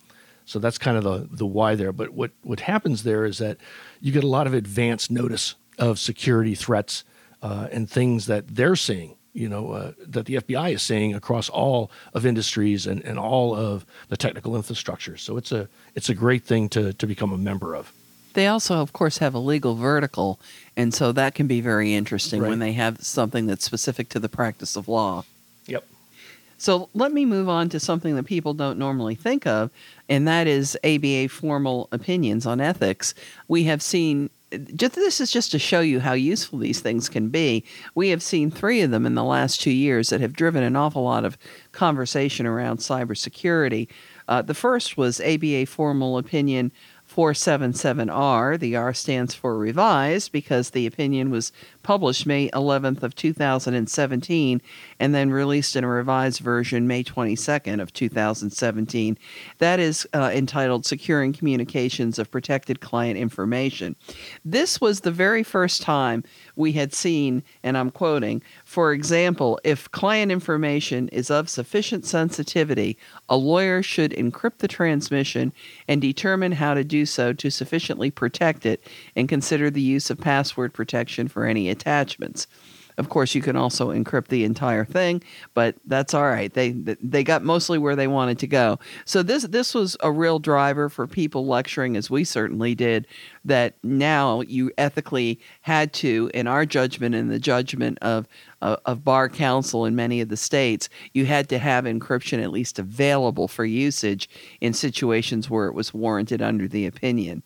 So 0.45 0.59
that's 0.59 0.77
kind 0.77 0.99
of 0.99 1.05
the, 1.05 1.27
the 1.31 1.47
why 1.47 1.75
there. 1.75 1.93
But 1.93 2.11
what, 2.11 2.33
what 2.43 2.61
happens 2.61 3.03
there 3.03 3.25
is 3.25 3.39
that 3.39 3.57
you 4.01 4.13
get 4.13 4.25
a 4.25 4.29
lot 4.29 4.47
of 4.47 4.53
advance 4.53 5.11
notice 5.11 5.55
of 5.79 5.99
security 5.99 6.55
threats 6.55 7.03
uh, 7.43 7.69
and 7.73 7.89
things 7.89 8.27
that 8.27 8.55
they're 8.55 8.77
seeing 8.77 9.17
you 9.35 9.49
know 9.49 9.73
uh, 9.73 9.93
that 10.07 10.27
the 10.27 10.37
FBI 10.37 10.75
is 10.75 10.83
seeing 10.83 11.15
across 11.15 11.49
all 11.49 11.91
of 12.15 12.25
industries 12.25 12.87
and, 12.87 13.05
and 13.05 13.19
all 13.19 13.55
of 13.55 13.85
the 14.09 14.17
technical 14.17 14.57
infrastructure. 14.57 15.17
So 15.17 15.37
it's 15.37 15.53
a 15.53 15.69
it's 15.95 16.09
a 16.09 16.15
great 16.15 16.45
thing 16.45 16.69
to 16.71 16.93
to 16.95 17.07
become 17.07 17.33
a 17.33 17.39
member 17.39 17.75
of. 17.75 17.93
They 18.33 18.49
also, 18.49 18.81
of 18.81 18.93
course, 18.93 19.19
have 19.19 19.35
a 19.35 19.39
legal 19.39 19.77
vertical, 19.77 20.41
and 20.77 20.93
so 20.93 21.13
that 21.13 21.35
can 21.35 21.47
be 21.47 21.61
very 21.61 21.95
interesting 21.95 22.41
right. 22.41 22.49
when 22.49 22.59
they 22.59 22.73
have 22.73 23.01
something 23.01 23.47
that's 23.47 23.65
specific 23.65 24.09
to 24.11 24.19
the 24.19 24.29
practice 24.29 24.75
of 24.75 24.89
law. 24.89 25.25
Yep. 25.67 25.85
So 26.59 26.89
let 26.95 27.13
me 27.13 27.25
move 27.25 27.49
on 27.49 27.69
to 27.71 27.81
something 27.81 28.17
that 28.17 28.25
people 28.25 28.55
don't 28.55 28.79
normally 28.79 29.15
think 29.15 29.47
of, 29.47 29.71
and 30.09 30.27
that 30.27 30.49
is 30.49 30.77
ABA 30.83 31.29
formal 31.29 31.89
opinions 31.93 32.45
on 32.45 32.61
ethics. 32.61 33.15
We 33.47 33.65
have 33.65 33.83
seen 33.83 34.31
just, 34.59 34.95
this 34.95 35.21
is 35.21 35.31
just 35.31 35.51
to 35.53 35.59
show 35.59 35.81
you 35.81 36.01
how 36.01 36.13
useful 36.13 36.59
these 36.59 36.81
things 36.81 37.09
can 37.09 37.29
be. 37.29 37.65
We 37.95 38.09
have 38.11 38.23
seen 38.23 38.51
three 38.51 38.81
of 38.83 38.91
them 38.91 39.07
in 39.07 39.15
the 39.15 39.25
last 39.25 39.61
two 39.61 39.71
years 39.71 40.11
that 40.11 40.21
have 40.21 40.35
driven 40.35 40.63
an 40.63 40.77
awful 40.77 41.03
lot 41.03 41.25
of 41.25 41.39
conversation 41.73 42.47
around 42.47 42.79
cybersecurity. 42.79 43.89
Uh, 44.29 44.43
the 44.43 44.55
first 44.55 44.97
was 44.97 45.21
ABA 45.21 45.67
Formal 45.67 46.19
Opinion 46.19 46.73
477R. 47.15 48.59
The 48.59 48.75
R 48.75 48.93
stands 48.93 49.35
for 49.35 49.57
revised 49.57 50.33
because 50.33 50.71
the 50.71 50.87
opinion 50.87 51.31
was 51.31 51.53
published 51.83 52.27
May 52.27 52.49
11th 52.51 53.03
of 53.03 53.15
2017 53.15 54.61
and 54.99 55.15
then 55.15 55.31
released 55.31 55.77
in 55.77 55.85
a 55.85 55.89
revised 55.89 56.41
version 56.41 56.89
May 56.89 57.05
22nd 57.05 57.81
of 57.81 57.93
2017. 57.93 59.17
That 59.59 59.79
is 59.79 60.09
uh, 60.13 60.31
entitled 60.35 60.87
Securing 60.87 61.33
Communications 61.33 62.19
of 62.19 62.31
Protected 62.31 62.81
Client 62.81 63.19
Information. 63.19 63.95
This 64.45 64.81
was 64.81 65.01
the 65.01 65.13
very 65.13 65.43
first 65.45 65.83
time 65.83 66.25
we 66.57 66.73
had 66.73 66.93
seen, 66.93 67.45
and 67.63 67.79
I'm 67.79 67.91
quoting, 67.91 68.43
for 68.65 68.93
example, 68.93 69.61
if 69.63 69.91
client 69.93 70.33
information 70.33 71.09
is 71.09 71.31
of 71.31 71.49
sufficient 71.49 72.07
sensitivity, 72.07 72.99
a 73.29 73.37
lawyer 73.37 73.83
should 73.83 74.13
encrypt 74.13 74.59
the 74.59 74.69
transmission 74.69 75.53
and 75.87 76.01
determine 76.01 76.53
how 76.53 76.75
to 76.75 76.83
do 76.83 77.04
so 77.05 77.33
to 77.33 77.51
sufficiently 77.51 78.11
protect 78.11 78.67
it 78.67 78.83
and 79.17 79.29
consider 79.29 79.71
the 79.71 79.81
use 79.81 80.11
of 80.11 80.19
password 80.19 80.73
protection 80.73 81.29
for 81.29 81.45
any 81.45 81.69
attachments. 81.69 82.47
Of 82.97 83.09
course, 83.09 83.35
you 83.35 83.43
can 83.43 83.57
also 83.57 83.91
encrypt 83.91 84.29
the 84.29 84.45
entire 84.45 84.85
thing, 84.85 85.23
but 85.53 85.75
that's 85.85 86.15
all 86.15 86.27
right. 86.27 86.53
They 86.53 86.71
they 86.71 87.25
got 87.25 87.43
mostly 87.43 87.77
where 87.77 87.97
they 87.97 88.07
wanted 88.07 88.39
to 88.41 88.47
go. 88.47 88.79
So 89.05 89.23
this 89.23 89.43
this 89.45 89.75
was 89.75 89.97
a 90.01 90.13
real 90.13 90.39
driver 90.39 90.89
for 90.89 91.07
people 91.09 91.47
lecturing, 91.47 91.97
as 91.97 92.09
we 92.09 92.23
certainly 92.23 92.75
did. 92.75 93.07
That 93.45 93.75
now 93.83 94.43
you 94.43 94.71
ethically 94.79 95.41
had 95.63 95.93
to, 95.95 96.31
in 96.33 96.47
our 96.47 96.65
judgment, 96.65 97.15
in 97.15 97.29
the 97.29 97.41
judgment 97.41 97.99
of 98.01 98.29
of, 98.63 98.81
of 98.87 99.05
bar 99.05 99.29
counsel 99.29 99.85
in 99.85 99.97
many 99.97 100.21
of 100.21 100.29
the 100.29 100.37
states, 100.37 100.89
you 101.13 101.27
had 101.27 101.49
to 101.49 101.59
have 101.59 101.85
encryption 101.85 102.43
at 102.43 102.53
least 102.53 102.79
available 102.79 103.49
for 103.49 103.65
usage 103.65 104.29
in 104.61 104.73
situations 104.73 105.51
where 105.51 105.67
it 105.67 105.75
was 105.75 105.93
warranted 105.93 106.41
under 106.41 106.69
the 106.69 106.87
opinion. 106.87 107.43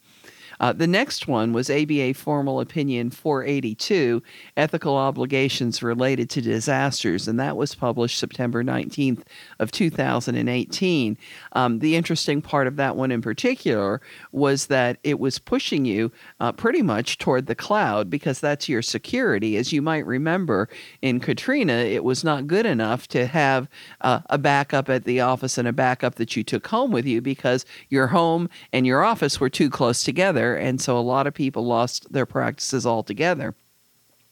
Uh, 0.61 0.73
the 0.73 0.87
next 0.87 1.29
one 1.29 1.53
was 1.53 1.71
ABA 1.71 2.15
Formal 2.15 2.61
Opinion 2.61 3.11
482 3.11 4.23
Ethical 4.57 4.97
Obligations 4.97 5.83
Related 5.83 6.31
to 6.31 6.41
Disasters, 6.41 7.29
and 7.29 7.39
that 7.39 7.57
was 7.57 7.75
published 7.75 8.19
September 8.19 8.65
19th 8.65 9.23
of 9.59 9.71
2018. 9.71 11.17
Um, 11.53 11.79
the 11.79 11.97
interesting 11.97 12.43
part 12.43 12.67
of 12.67 12.77
that 12.77 12.97
one 12.97 13.11
in 13.11 13.23
particular 13.23 14.01
was 14.33 14.67
that 14.67 14.99
it 15.05 15.19
was 15.19 15.39
pushing 15.39 15.85
you 15.85 16.11
uh, 16.41 16.53
pretty 16.53 16.83
much 16.83 17.19
toward 17.19 17.47
the 17.47 17.55
cloud 17.55 18.11
because 18.11 18.41
that's 18.41 18.69
your 18.69 18.83
security. 18.83 19.57
As 19.57 19.73
you 19.73 19.83
might 19.83 20.07
remember, 20.07 20.69
in 21.03 21.21
Katrina, 21.21 21.73
it 21.73 22.05
was 22.05 22.25
not 22.25 22.47
good 22.47 22.67
enough 22.67 23.07
to 23.09 23.27
have 23.27 23.69
uh, 24.01 24.21
a 24.31 24.39
backup 24.39 24.89
at 24.89 25.05
the 25.05 25.21
office 25.21 25.59
and 25.59 25.69
a 25.69 25.73
backup 25.73 26.17
that 26.17 26.37
you 26.37 26.45
took 26.45 26.67
home 26.67 26.91
with 26.91 27.07
you 27.07 27.21
because 27.21 27.65
your 27.89 28.09
home 28.09 28.49
and 28.73 28.87
your 28.87 29.05
office 29.05 29.41
were 29.41 29.51
too 29.51 29.71
close 29.71 30.03
together. 30.03 30.48
And 30.57 30.81
so 30.81 30.99
a 30.99 31.01
lot 31.01 31.27
of 31.27 31.35
people 31.35 31.65
lost 31.65 32.13
their 32.13 32.27
practices 32.27 32.87
altogether. 32.87 33.55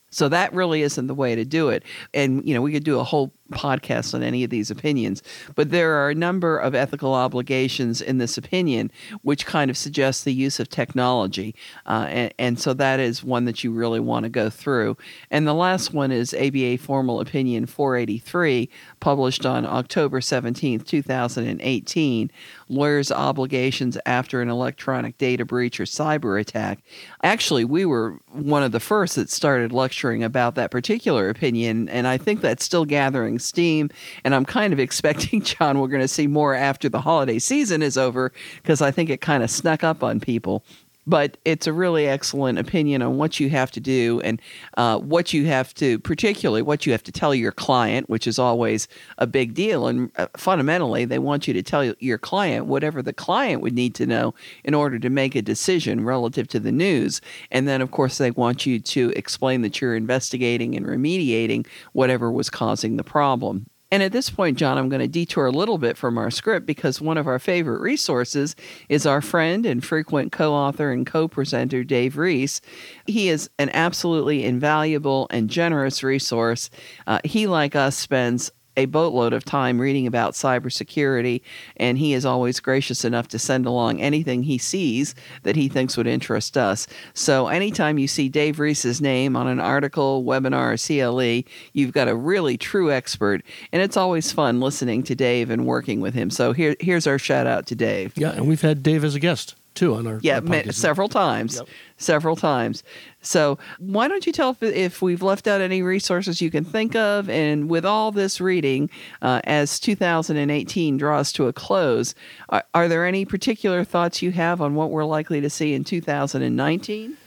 So 0.09 0.29
that 0.29 0.53
really 0.53 0.81
isn't 0.81 1.07
the 1.07 1.13
way 1.13 1.35
to 1.35 1.43
do 1.43 1.69
it. 1.69 1.83
And, 2.13 2.47
you 2.47 2.53
know, 2.53 2.61
we 2.61 2.71
could 2.71 2.83
do 2.83 2.99
a 2.99 3.03
whole 3.03 3.33
podcast 3.51 4.13
on 4.13 4.23
any 4.23 4.43
of 4.43 4.49
these 4.49 4.69
opinions, 4.69 5.23
but 5.55 5.69
there 5.69 5.93
are 5.93 6.09
a 6.09 6.15
number 6.15 6.57
of 6.57 6.75
ethical 6.75 7.13
obligations 7.13 8.01
in 8.01 8.17
this 8.17 8.37
opinion 8.37 8.91
which 9.21 9.45
kind 9.45 9.71
of 9.71 9.77
suggests 9.77 10.23
the 10.23 10.33
use 10.33 10.59
of 10.59 10.67
technology. 10.69 11.55
Uh, 11.85 12.07
and, 12.09 12.33
and, 12.37 12.59
so 12.59 12.73
that 12.73 12.99
is 12.99 13.23
one 13.23 13.45
that 13.45 13.63
you 13.63 13.71
really 13.71 13.99
want 13.99 14.23
to 14.23 14.29
go 14.29 14.49
through. 14.49 14.97
And 15.31 15.47
the 15.47 15.53
last 15.53 15.93
one 15.93 16.11
is 16.11 16.33
ABA 16.33 16.79
Formal 16.79 17.21
Opinion 17.21 17.67
483, 17.67 18.69
published 18.99 19.45
on 19.45 19.65
October 19.65 20.19
17th, 20.19 20.85
2018 20.85 22.31
Lawyers' 22.67 23.11
Obligations 23.11 23.97
After 24.05 24.41
an 24.41 24.49
Electronic 24.49 25.17
Data 25.17 25.45
Breach 25.45 25.79
or 25.79 25.85
Cyber 25.85 26.39
Attack. 26.39 26.79
Actually, 27.23 27.63
we 27.63 27.85
were 27.85 28.19
one 28.31 28.63
of 28.63 28.71
the 28.71 28.79
first 28.79 29.15
that 29.15 29.29
started 29.29 29.71
lecturing 29.71 29.96
about 30.05 30.55
that 30.55 30.71
particular 30.71 31.29
opinion, 31.29 31.89
and 31.89 32.07
I 32.07 32.17
think 32.17 32.41
that's 32.41 32.63
still 32.63 32.85
gathering 32.85 33.39
steam. 33.39 33.89
And 34.23 34.35
I'm 34.35 34.45
kind 34.45 34.73
of 34.73 34.79
expecting, 34.79 35.41
John, 35.43 35.79
we're 35.79 35.87
going 35.87 36.01
to 36.01 36.07
see 36.07 36.27
more 36.27 36.53
after 36.53 36.89
the 36.89 37.01
holiday 37.01 37.39
season 37.39 37.81
is 37.81 37.97
over 37.97 38.31
because 38.61 38.81
I 38.81 38.91
think 38.91 39.09
it 39.09 39.21
kind 39.21 39.43
of 39.43 39.49
snuck 39.49 39.83
up 39.83 40.03
on 40.03 40.19
people 40.19 40.63
but 41.07 41.37
it's 41.45 41.65
a 41.65 41.73
really 41.73 42.05
excellent 42.05 42.59
opinion 42.59 43.01
on 43.01 43.17
what 43.17 43.39
you 43.39 43.49
have 43.49 43.71
to 43.71 43.79
do 43.79 44.19
and 44.21 44.41
uh, 44.75 44.99
what 44.99 45.33
you 45.33 45.45
have 45.45 45.73
to, 45.75 45.97
particularly 45.99 46.61
what 46.61 46.85
you 46.85 46.91
have 46.91 47.03
to 47.03 47.11
tell 47.11 47.33
your 47.33 47.53
client, 47.53 48.09
which 48.09 48.27
is 48.27 48.37
always 48.37 48.89
a 49.17 49.25
big 49.25 49.53
deal. 49.53 49.87
And 49.87 50.11
uh, 50.17 50.27
fundamentally, 50.35 51.05
they 51.05 51.17
want 51.17 51.47
you 51.47 51.53
to 51.53 51.63
tell 51.63 51.85
your 51.99 52.17
client 52.17 52.65
whatever 52.65 53.01
the 53.01 53.13
client 53.13 53.61
would 53.61 53.73
need 53.73 53.95
to 53.95 54.05
know 54.05 54.35
in 54.65 54.73
order 54.73 54.99
to 54.99 55.09
make 55.09 55.33
a 55.33 55.41
decision 55.41 56.03
relative 56.03 56.47
to 56.49 56.59
the 56.59 56.73
news. 56.73 57.21
And 57.51 57.67
then, 57.67 57.81
of 57.81 57.91
course, 57.91 58.17
they 58.17 58.31
want 58.31 58.65
you 58.65 58.79
to 58.79 59.13
explain 59.15 59.61
that 59.61 59.79
you're 59.79 59.95
investigating 59.95 60.75
and 60.75 60.85
remediating 60.85 61.65
whatever 61.93 62.29
was 62.31 62.49
causing 62.49 62.97
the 62.97 63.03
problem. 63.03 63.67
And 63.89 64.03
at 64.03 64.11
this 64.11 64.29
point, 64.29 64.57
John, 64.57 64.77
I'm 64.77 64.89
going 64.89 65.01
to 65.01 65.07
detour 65.07 65.45
a 65.45 65.51
little 65.51 65.77
bit 65.77 65.97
from 65.97 66.17
our 66.17 66.29
script 66.29 66.65
because 66.65 66.99
one 66.99 67.17
of 67.17 67.25
our 67.25 67.39
favorite 67.39 67.79
resources 67.79 68.55
is 68.89 69.05
our 69.05 69.21
friend 69.21 69.65
and 69.65 69.83
frequent 69.83 70.33
co 70.33 70.53
author 70.53 70.91
and 70.91 71.05
co 71.05 71.27
presenter, 71.29 71.85
Dave 71.85 72.17
Ries. 72.17 72.59
He 73.05 73.29
is 73.29 73.49
an 73.57 73.69
absolutely 73.73 74.43
invaluable 74.43 75.27
and 75.29 75.49
generous 75.49 76.03
resource. 76.03 76.69
Uh, 77.05 77.19
he, 77.23 77.47
like 77.47 77.75
us, 77.75 77.95
spends 77.97 78.51
a 78.77 78.85
boatload 78.85 79.33
of 79.33 79.43
time 79.43 79.81
reading 79.81 80.07
about 80.07 80.33
cybersecurity, 80.33 81.41
and 81.75 81.97
he 81.97 82.13
is 82.13 82.25
always 82.25 82.59
gracious 82.59 83.03
enough 83.03 83.27
to 83.29 83.39
send 83.39 83.65
along 83.65 83.99
anything 83.99 84.43
he 84.43 84.57
sees 84.57 85.15
that 85.43 85.55
he 85.55 85.67
thinks 85.67 85.97
would 85.97 86.07
interest 86.07 86.57
us. 86.57 86.87
So, 87.13 87.47
anytime 87.47 87.97
you 87.97 88.07
see 88.07 88.29
Dave 88.29 88.59
Ries's 88.59 89.01
name 89.01 89.35
on 89.35 89.47
an 89.47 89.59
article, 89.59 90.23
webinar, 90.23 90.73
or 90.73 90.77
CLE, 90.77 91.51
you've 91.73 91.91
got 91.93 92.07
a 92.07 92.15
really 92.15 92.57
true 92.57 92.91
expert, 92.91 93.41
and 93.71 93.81
it's 93.81 93.97
always 93.97 94.31
fun 94.31 94.61
listening 94.61 95.03
to 95.03 95.15
Dave 95.15 95.49
and 95.49 95.65
working 95.65 95.99
with 95.99 96.13
him. 96.13 96.29
So, 96.29 96.53
here, 96.53 96.75
here's 96.79 97.07
our 97.07 97.19
shout 97.19 97.47
out 97.47 97.65
to 97.67 97.75
Dave. 97.75 98.13
Yeah, 98.15 98.31
and 98.31 98.47
we've 98.47 98.61
had 98.61 98.83
Dave 98.83 99.03
as 99.03 99.15
a 99.15 99.19
guest 99.19 99.55
too 99.77 99.95
on 99.95 100.07
our 100.07 100.19
yeah 100.21 100.39
our 100.39 100.71
several 100.71 101.07
times. 101.07 101.57
Yep. 101.57 101.67
several 101.97 102.35
times. 102.35 102.83
So 103.21 103.57
why 103.79 104.07
don't 104.07 104.25
you 104.25 104.31
tell 104.31 104.51
if, 104.51 104.63
if, 104.63 105.01
we've 105.01 105.21
left 105.21 105.47
out 105.47 105.61
any 105.61 105.81
resources 105.81 106.41
you 106.41 106.51
can 106.51 106.63
think 106.63 106.95
of? 106.95 107.29
And 107.29 107.69
with 107.69 107.85
all 107.85 108.11
this 108.11 108.39
reading 108.39 108.89
uh, 109.21 109.41
as 109.43 109.79
2018 109.79 110.97
draws 110.97 111.31
to 111.33 111.47
a 111.47 111.53
close 111.53 112.15
are, 112.49 112.63
are 112.73 112.87
there 112.87 113.05
any 113.05 113.25
particular 113.25 113.83
thoughts 113.83 114.21
you 114.21 114.31
have 114.31 114.61
on 114.61 114.75
what 114.75 114.91
we're 114.91 115.05
likely 115.05 115.41
to 115.41 115.49
see 115.49 115.73
in 115.73 115.83
2019 115.83 117.17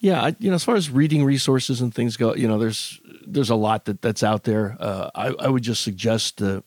yeah, 0.00 0.22
I, 0.22 0.36
you 0.38 0.48
know, 0.48 0.54
as 0.54 0.62
far 0.62 0.76
as 0.76 0.90
reading 0.90 1.24
resources 1.24 1.80
and 1.80 1.92
things 1.92 2.16
go, 2.16 2.32
you 2.34 2.46
know, 2.46 2.56
there's 2.56 3.00
there's 3.26 3.50
a 3.50 3.56
lot 3.56 3.86
that 3.86 4.00
that's 4.00 4.22
out 4.22 4.44
there. 4.44 4.76
Uh, 4.78 5.10
I, 5.12 5.26
I 5.40 5.48
would 5.48 5.64
just 5.64 5.82
suggest 5.82 6.40
uh, 6.40 6.60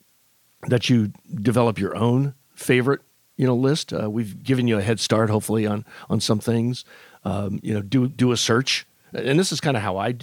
that 0.68 0.90
you 0.90 1.14
develop 1.34 1.80
your 1.80 1.96
own 1.96 2.36
favorite 2.56 3.02
you 3.42 3.48
know 3.48 3.56
list. 3.56 3.92
Uh, 3.92 4.08
we've 4.08 4.44
given 4.44 4.68
you 4.68 4.78
a 4.78 4.84
head 4.84 5.00
start, 5.00 5.32
hopefully, 5.32 5.66
on 5.66 5.84
on 6.12 6.20
some 6.20 6.40
things. 6.40 6.86
Um, 7.26 7.60
you 7.64 7.74
know, 7.74 7.82
do 7.82 8.08
do 8.08 8.32
a 8.32 8.38
search, 8.38 8.86
and 9.14 9.40
this 9.40 9.52
is 9.52 9.60
kind 9.60 9.76
of 9.76 9.82
how 9.82 9.98
I 9.98 10.14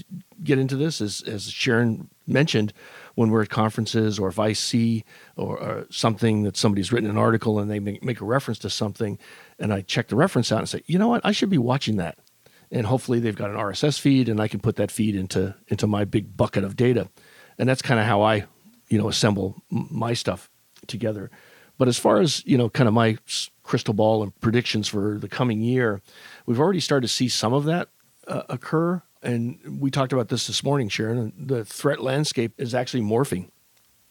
get 0.44 0.60
into 0.60 0.76
this. 0.76 1.00
As 1.00 1.22
as 1.22 1.50
Sharon 1.50 2.10
mentioned, 2.28 2.72
when 3.16 3.30
we're 3.30 3.42
at 3.42 3.48
conferences, 3.48 4.20
or 4.20 4.28
if 4.28 4.38
I 4.38 4.52
see 4.52 5.04
or, 5.36 5.58
or 5.58 5.86
something 5.90 6.44
that 6.44 6.56
somebody's 6.56 6.92
written 6.92 7.10
an 7.10 7.18
article 7.18 7.58
and 7.58 7.68
they 7.68 7.80
make, 7.80 8.04
make 8.04 8.20
a 8.20 8.24
reference 8.24 8.60
to 8.60 8.70
something, 8.70 9.18
and 9.58 9.72
I 9.72 9.80
check 9.80 10.06
the 10.06 10.14
reference 10.14 10.52
out 10.52 10.60
and 10.60 10.68
say, 10.68 10.82
you 10.86 10.96
know 10.96 11.08
what, 11.08 11.22
I 11.24 11.32
should 11.32 11.50
be 11.50 11.58
watching 11.58 11.96
that. 11.96 12.18
And 12.70 12.86
hopefully, 12.86 13.18
they've 13.18 13.34
got 13.34 13.50
an 13.50 13.56
RSS 13.56 13.98
feed, 13.98 14.28
and 14.28 14.40
I 14.40 14.46
can 14.46 14.60
put 14.60 14.76
that 14.76 14.92
feed 14.92 15.16
into 15.16 15.56
into 15.66 15.88
my 15.88 16.04
big 16.04 16.36
bucket 16.36 16.62
of 16.62 16.76
data, 16.76 17.08
and 17.58 17.68
that's 17.68 17.82
kind 17.82 17.98
of 17.98 18.06
how 18.06 18.22
I, 18.22 18.44
you 18.88 18.98
know, 18.98 19.08
assemble 19.08 19.60
my 19.70 20.14
stuff 20.14 20.48
together. 20.86 21.32
But 21.78 21.88
as 21.88 21.98
far 21.98 22.20
as 22.20 22.44
you 22.44 22.58
know, 22.58 22.68
kind 22.68 22.88
of 22.88 22.94
my 22.94 23.16
crystal 23.62 23.94
ball 23.94 24.22
and 24.22 24.38
predictions 24.40 24.88
for 24.88 25.18
the 25.18 25.28
coming 25.28 25.60
year, 25.60 26.02
we've 26.44 26.60
already 26.60 26.80
started 26.80 27.06
to 27.06 27.12
see 27.12 27.28
some 27.28 27.52
of 27.52 27.64
that 27.64 27.88
uh, 28.26 28.42
occur. 28.48 29.02
And 29.22 29.80
we 29.80 29.90
talked 29.90 30.12
about 30.12 30.28
this 30.28 30.46
this 30.46 30.62
morning, 30.62 30.88
Sharon. 30.88 31.32
The 31.36 31.64
threat 31.64 32.00
landscape 32.00 32.52
is 32.58 32.74
actually 32.74 33.02
morphing. 33.02 33.50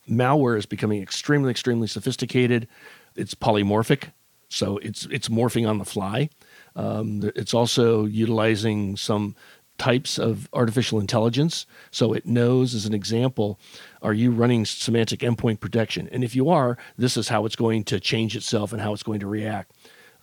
Malware 0.10 0.58
is 0.58 0.66
becoming 0.66 1.02
extremely, 1.02 1.52
extremely 1.52 1.88
sophisticated. 1.88 2.68
It's 3.16 3.36
polymorphic, 3.36 4.12
so 4.50 4.78
it's 4.78 5.06
it's 5.08 5.28
morphing 5.28 5.68
on 5.68 5.78
the 5.80 5.86
fly. 5.86 6.30
Um, 6.76 7.32
it's 7.36 7.54
also 7.54 8.06
utilizing 8.06 8.96
some 8.96 9.36
types 9.78 10.18
of 10.18 10.50
artificial 10.54 11.00
intelligence. 11.00 11.66
So 11.92 12.14
it 12.14 12.26
knows, 12.26 12.74
as 12.74 12.86
an 12.86 12.94
example, 12.94 13.60
are 14.02 14.14
you 14.14 14.32
running 14.32 14.64
Symantec 14.64 15.20
endpoint 15.20 15.60
protection? 15.60 16.10
And 16.12 16.24
if 16.24 16.36
you 16.36 16.50
are, 16.50 16.78
this 16.98 17.18
is 17.18 17.30
how 17.30 17.46
it's 17.46 17.56
going 17.56 17.84
to 17.86 18.00
change 18.00 18.36
itself 18.36 18.74
and 18.74 18.82
how 18.82 18.94
it's 18.94 19.04
going 19.04 19.20
to 19.20 19.28
react. 19.28 19.74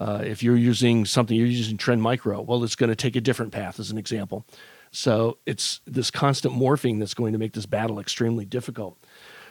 Uh, 0.01 0.23
if 0.25 0.43
you're 0.43 0.57
using 0.57 1.05
something, 1.05 1.37
you're 1.37 1.47
using 1.47 1.77
Trend 1.77 2.03
Micro, 2.03 2.40
well, 2.40 2.64
it's 2.64 2.75
going 2.75 2.90
to 2.90 2.97
take 2.97 3.14
a 3.17 3.21
different 3.21 3.53
path, 3.53 3.79
as 3.79 3.90
an 3.90 3.99
example. 3.99 4.45
So 4.90 5.38
it's 5.47 5.81
this 5.87 6.11
constant 6.11 6.55
morphing 6.55 6.99
that's 6.99 7.14
going 7.14 7.33
to 7.33 7.38
make 7.38 7.53
this 7.53 7.67
battle 7.67 7.99
extremely 7.99 8.45
difficult. 8.45 8.99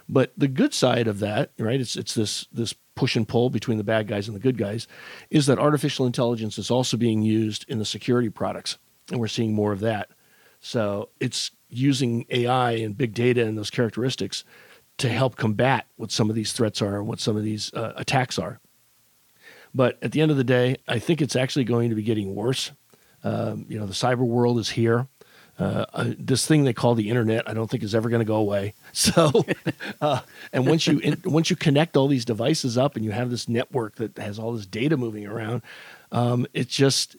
But 0.10 0.34
the 0.38 0.50
good 0.50 0.74
side 0.74 1.08
of 1.08 1.20
that, 1.20 1.52
right? 1.58 1.80
It's 1.80 1.96
it's 1.96 2.14
this 2.14 2.46
this 2.52 2.74
push 2.96 3.16
and 3.16 3.28
pull 3.28 3.50
between 3.50 3.78
the 3.78 3.84
bad 3.84 4.08
guys 4.08 4.28
and 4.28 4.36
the 4.36 4.42
good 4.42 4.58
guys, 4.58 4.86
is 5.30 5.46
that 5.46 5.60
artificial 5.60 6.06
intelligence 6.06 6.58
is 6.58 6.70
also 6.70 6.98
being 6.98 7.22
used 7.22 7.66
in 7.70 7.80
the 7.80 7.86
security 7.86 8.30
products 8.30 8.78
and 9.12 9.20
we're 9.20 9.28
seeing 9.28 9.54
more 9.54 9.72
of 9.72 9.80
that. 9.82 10.10
So 10.60 11.10
it's 11.20 11.52
using 11.70 12.26
AI 12.30 12.72
and 12.72 12.98
big 12.98 13.14
data 13.14 13.46
and 13.46 13.58
those 13.58 13.70
characteristics 13.70 14.44
to 14.98 15.10
help 15.10 15.36
combat 15.36 15.88
what 15.96 16.12
some 16.12 16.30
of 16.30 16.36
these 16.36 16.54
threats 16.54 16.82
are 16.82 17.00
and 17.00 17.08
what 17.08 17.20
some 17.20 17.36
of 17.36 17.44
these 17.44 17.74
uh, 17.74 17.94
attacks 17.96 18.38
are. 18.38 18.60
But 19.74 19.98
at 20.04 20.12
the 20.12 20.22
end 20.22 20.32
of 20.32 20.38
the 20.38 20.44
day, 20.44 20.78
I 20.88 21.00
think 21.00 21.22
it's 21.22 21.36
actually 21.36 21.66
going 21.66 21.90
to 21.90 21.96
be 21.96 22.04
getting 22.04 22.36
worse. 22.36 22.72
Um, 23.24 23.66
you 23.68 23.80
know, 23.80 23.86
the 23.86 23.94
cyber 23.94 24.20
world 24.20 24.60
is 24.60 24.70
here. 24.70 25.08
Uh, 25.60 25.86
uh, 25.94 26.14
this 26.18 26.48
thing 26.48 26.64
they 26.64 26.74
call 26.74 26.96
the 26.96 27.10
internet, 27.10 27.48
I 27.48 27.54
don't 27.54 27.70
think 27.70 27.84
is 27.84 27.94
ever 27.94 28.10
going 28.10 28.22
to 28.22 28.26
go 28.26 28.36
away. 28.36 28.74
So, 28.94 29.44
uh, 30.02 30.22
and 30.54 30.68
once 30.68 30.86
you 30.86 31.00
in, 31.00 31.20
once 31.26 31.50
you 31.50 31.56
connect 31.56 31.98
all 31.98 32.08
these 32.08 32.26
devices 32.26 32.78
up 32.78 32.96
and 32.96 33.04
you 33.04 33.12
have 33.12 33.32
this 33.32 33.50
network 33.50 33.96
that 33.96 34.18
has 34.20 34.38
all 34.38 34.54
this 34.54 34.68
data 34.68 34.98
moving 34.98 35.26
around, 35.26 35.64
um, 36.12 36.46
just 36.68 37.16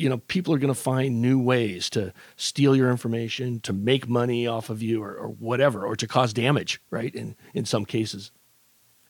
you 0.00 0.08
know, 0.08 0.16
people 0.16 0.54
are 0.54 0.58
going 0.58 0.72
to 0.72 0.80
find 0.80 1.20
new 1.20 1.38
ways 1.38 1.90
to 1.90 2.14
steal 2.36 2.74
your 2.74 2.90
information, 2.90 3.60
to 3.60 3.72
make 3.74 4.08
money 4.08 4.46
off 4.46 4.70
of 4.70 4.82
you, 4.82 5.02
or, 5.02 5.14
or, 5.14 5.28
whatever, 5.28 5.84
or 5.84 5.94
to 5.94 6.06
cause 6.06 6.32
damage, 6.32 6.80
right? 6.90 7.14
In 7.14 7.36
in 7.52 7.66
some 7.66 7.84
cases, 7.84 8.32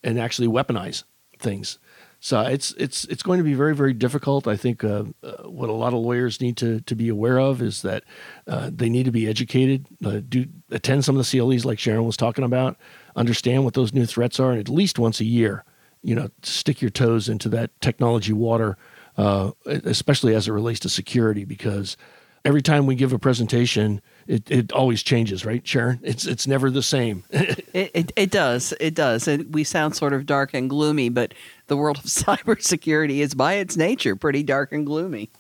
and 0.03 0.19
actually 0.19 0.49
weaponize 0.49 1.05
things. 1.39 1.79
So 2.19 2.41
it's 2.43 2.73
it's 2.73 3.05
it's 3.05 3.23
going 3.23 3.39
to 3.39 3.45
be 3.45 3.55
very 3.55 3.75
very 3.75 3.93
difficult. 3.93 4.49
I 4.49 4.57
think 4.57 4.83
uh, 4.83 5.05
uh, 5.23 5.49
what 5.49 5.71
a 5.71 5.73
lot 5.73 5.95
of 5.95 6.01
lawyers 6.01 6.41
need 6.41 6.57
to 6.57 6.81
to 6.81 6.95
be 6.97 7.09
aware 7.09 7.39
of 7.39 7.63
is 7.63 7.83
that 7.83 8.03
uh, 8.49 8.71
they 8.73 8.89
need 8.89 9.05
to 9.05 9.13
be 9.13 9.29
educated, 9.29 9.87
uh, 10.05 10.21
do 10.29 10.47
attend 10.71 11.05
some 11.05 11.17
of 11.17 11.25
the 11.25 11.39
CLEs 11.39 11.65
like 11.65 11.79
Sharon 11.79 12.05
was 12.05 12.17
talking 12.17 12.45
about, 12.45 12.77
understand 13.15 13.65
what 13.65 13.75
those 13.75 13.95
new 13.95 14.07
threats 14.07 14.41
are, 14.41 14.51
and 14.51 14.61
at 14.61 14.69
least 14.69 14.99
once 14.99 15.21
a 15.21 15.25
year, 15.25 15.65
you 16.03 16.17
know, 16.17 16.29
stick 16.43 16.83
your 16.83 16.91
toes 16.91 17.29
into 17.29 17.49
that 17.51 17.71
technology 17.81 18.33
water 18.33 18.77
uh, 19.17 19.53
especially 19.67 20.35
as 20.35 20.49
it 20.49 20.53
relates 20.53 20.81
to 20.81 20.89
security, 20.89 21.45
because 21.45 21.97
every 22.45 22.63
time 22.63 22.87
we 22.87 22.95
give 22.95 23.13
a 23.13 23.19
presentation, 23.19 24.01
it, 24.27 24.51
it 24.51 24.73
always 24.73 25.03
changes, 25.03 25.45
right, 25.45 25.67
Sharon? 25.67 26.01
It's 26.03 26.27
it's 26.27 26.47
never 26.47 26.71
the 26.71 26.83
same. 26.83 27.25
it, 27.31 27.91
it, 27.95 28.13
it 28.17 28.31
does. 28.31 28.73
It 28.81 28.95
does. 28.95 29.29
And 29.29 29.53
we 29.53 29.65
sound 29.65 29.97
sort 29.97 30.13
of 30.13 30.27
dark 30.27 30.55
and 30.55 30.71
gloomy, 30.71 31.09
but 31.09 31.35
the 31.67 31.77
world 31.77 31.99
of 31.99 32.05
cybersecurity 32.05 33.19
is 33.19 33.35
by 33.35 33.55
its 33.55 33.77
nature 33.77 34.17
pretty 34.17 34.43
dark 34.43 34.73
and 34.73 34.87
gloomy. 34.87 35.31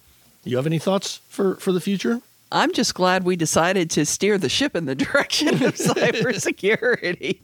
You 0.44 0.56
have 0.56 0.66
any 0.66 0.78
thoughts 0.78 1.20
for, 1.28 1.56
for 1.56 1.70
the 1.70 1.80
future? 1.80 2.20
I'm 2.52 2.72
just 2.72 2.94
glad 2.94 3.22
we 3.24 3.36
decided 3.36 3.90
to 3.90 4.04
steer 4.04 4.36
the 4.36 4.48
ship 4.48 4.74
in 4.74 4.86
the 4.86 4.94
direction 4.96 5.48
of 5.48 5.74
cybersecurity. 5.74 7.38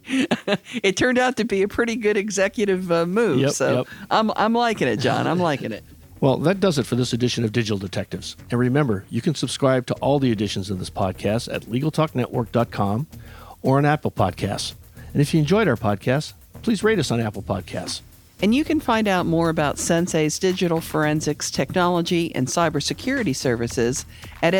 it 0.83 0.97
turned 0.97 1.17
out 1.17 1.37
to 1.37 1.45
be 1.45 1.61
a 1.61 1.67
pretty 1.67 1.95
good 1.95 2.17
executive 2.17 2.91
uh, 2.91 3.05
move. 3.05 3.39
Yep, 3.39 3.51
so 3.51 3.77
yep. 3.77 3.87
I'm, 4.11 4.31
I'm 4.35 4.53
liking 4.53 4.87
it, 4.87 4.97
John. 4.97 5.27
I'm 5.27 5.39
liking 5.39 5.71
it. 5.71 5.83
Well, 6.19 6.37
that 6.39 6.59
does 6.59 6.79
it 6.79 6.85
for 6.85 6.95
this 6.95 7.13
edition 7.13 7.43
of 7.43 7.51
Digital 7.51 7.77
Detectives. 7.77 8.35
And 8.49 8.59
remember, 8.59 9.05
you 9.09 9.21
can 9.21 9.35
subscribe 9.35 9.85
to 9.87 9.93
all 9.95 10.19
the 10.19 10.31
editions 10.31 10.69
of 10.69 10.79
this 10.79 10.89
podcast 10.89 11.53
at 11.53 11.63
LegalTalkNetwork.com 11.63 13.07
or 13.61 13.77
on 13.77 13.85
Apple 13.85 14.11
Podcasts. 14.11 14.73
And 15.13 15.21
if 15.21 15.33
you 15.33 15.39
enjoyed 15.39 15.67
our 15.67 15.75
podcast, 15.75 16.33
please 16.63 16.83
rate 16.83 16.99
us 16.99 17.11
on 17.11 17.19
Apple 17.19 17.43
Podcasts. 17.43 18.01
And 18.41 18.53
you 18.53 18.63
can 18.63 18.79
find 18.79 19.07
out 19.07 19.25
more 19.25 19.49
about 19.49 19.79
Sensei's 19.79 20.37
digital 20.37 20.79
forensics 20.79 21.49
technology 21.49 22.33
and 22.35 22.47
cybersecurity 22.47 23.35
services 23.35 24.05
at 24.43 24.53
E 24.53 24.57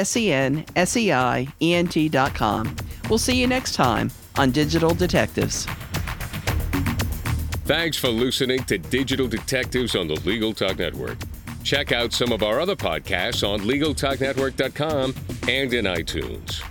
senseient.com. 1.64 2.76
We'll 3.10 3.20
see 3.20 3.40
you 3.40 3.48
next 3.48 3.76
time 3.76 4.12
on 4.38 4.52
Digital 4.52 4.94
Detectives. 4.94 5.66
Thanks 7.66 7.98
for 7.98 8.08
listening 8.10 8.64
to 8.64 8.78
Digital 8.78 9.28
Detectives 9.28 9.96
on 9.96 10.08
the 10.08 10.16
Legal 10.22 10.54
Talk 10.54 10.80
Network. 10.80 11.18
Check 11.68 11.92
out 11.92 12.14
some 12.14 12.32
of 12.32 12.44
our 12.44 12.62
other 12.62 12.78
podcasts 12.78 13.46
on 13.46 13.60
LegalTalkNetwork.com 13.60 15.14
and 15.50 15.74
in 15.74 15.84
iTunes. 15.84 16.62